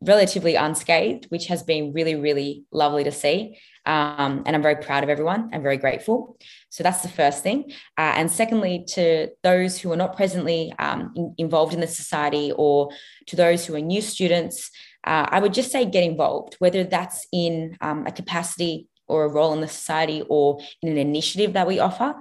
relatively 0.00 0.54
unscathed, 0.54 1.26
which 1.26 1.46
has 1.46 1.62
been 1.62 1.92
really, 1.92 2.14
really 2.14 2.64
lovely 2.72 3.04
to 3.04 3.12
see. 3.12 3.58
Um, 3.84 4.42
and 4.46 4.56
I'm 4.56 4.62
very 4.62 4.76
proud 4.76 5.04
of 5.04 5.10
everyone. 5.10 5.50
I'm 5.52 5.62
very 5.62 5.76
grateful. 5.76 6.38
So 6.76 6.82
that's 6.82 7.00
the 7.00 7.08
first 7.08 7.42
thing. 7.42 7.72
Uh, 7.96 8.12
and 8.16 8.30
secondly, 8.30 8.84
to 8.88 9.30
those 9.42 9.78
who 9.78 9.90
are 9.92 9.96
not 9.96 10.14
presently 10.14 10.74
um, 10.78 11.10
in, 11.16 11.34
involved 11.38 11.72
in 11.72 11.80
the 11.80 11.86
society 11.86 12.52
or 12.54 12.90
to 13.28 13.34
those 13.34 13.64
who 13.64 13.74
are 13.76 13.80
new 13.80 14.02
students, 14.02 14.70
uh, 15.06 15.24
I 15.26 15.40
would 15.40 15.54
just 15.54 15.72
say 15.72 15.86
get 15.86 16.04
involved, 16.04 16.56
whether 16.58 16.84
that's 16.84 17.26
in 17.32 17.78
um, 17.80 18.06
a 18.06 18.12
capacity 18.12 18.88
or 19.08 19.24
a 19.24 19.32
role 19.32 19.54
in 19.54 19.62
the 19.62 19.68
society 19.68 20.22
or 20.28 20.60
in 20.82 20.90
an 20.90 20.98
initiative 20.98 21.54
that 21.54 21.66
we 21.66 21.78
offer 21.78 22.14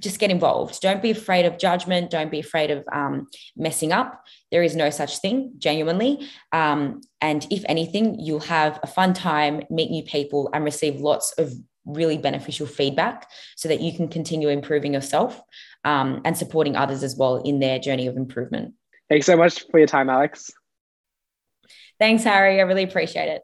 just 0.00 0.18
get 0.18 0.30
involved. 0.30 0.80
Don't 0.80 1.00
be 1.00 1.10
afraid 1.10 1.46
of 1.46 1.58
judgment. 1.58 2.10
Don't 2.10 2.30
be 2.30 2.40
afraid 2.40 2.70
of 2.70 2.84
um, 2.92 3.28
messing 3.56 3.92
up. 3.92 4.22
There 4.50 4.62
is 4.62 4.74
no 4.76 4.90
such 4.90 5.18
thing, 5.18 5.52
genuinely. 5.58 6.28
Um, 6.50 7.00
and 7.20 7.46
if 7.50 7.62
anything, 7.68 8.18
you'll 8.18 8.40
have 8.40 8.80
a 8.82 8.86
fun 8.86 9.14
time, 9.14 9.62
meet 9.70 9.90
new 9.90 10.02
people, 10.02 10.50
and 10.52 10.64
receive 10.64 11.00
lots 11.00 11.32
of 11.38 11.52
really 11.84 12.18
beneficial 12.18 12.66
feedback 12.66 13.28
so 13.56 13.68
that 13.68 13.80
you 13.80 13.94
can 13.94 14.08
continue 14.08 14.48
improving 14.48 14.94
yourself 14.94 15.40
um, 15.84 16.20
and 16.24 16.36
supporting 16.36 16.76
others 16.76 17.02
as 17.02 17.16
well 17.16 17.36
in 17.42 17.58
their 17.60 17.78
journey 17.78 18.06
of 18.06 18.16
improvement. 18.16 18.74
Thanks 19.08 19.26
so 19.26 19.36
much 19.36 19.66
for 19.70 19.78
your 19.78 19.88
time, 19.88 20.08
Alex. 20.08 20.50
Thanks, 21.98 22.24
Harry. 22.24 22.58
I 22.60 22.62
really 22.62 22.84
appreciate 22.84 23.28
it. 23.28 23.42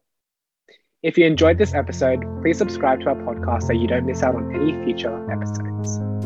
If 1.02 1.16
you 1.16 1.26
enjoyed 1.26 1.58
this 1.58 1.74
episode, 1.74 2.24
please 2.42 2.58
subscribe 2.58 3.00
to 3.00 3.10
our 3.10 3.14
podcast 3.14 3.64
so 3.64 3.72
you 3.72 3.86
don't 3.86 4.04
miss 4.04 4.22
out 4.22 4.34
on 4.34 4.52
any 4.54 4.72
future 4.84 5.30
episodes. 5.30 6.17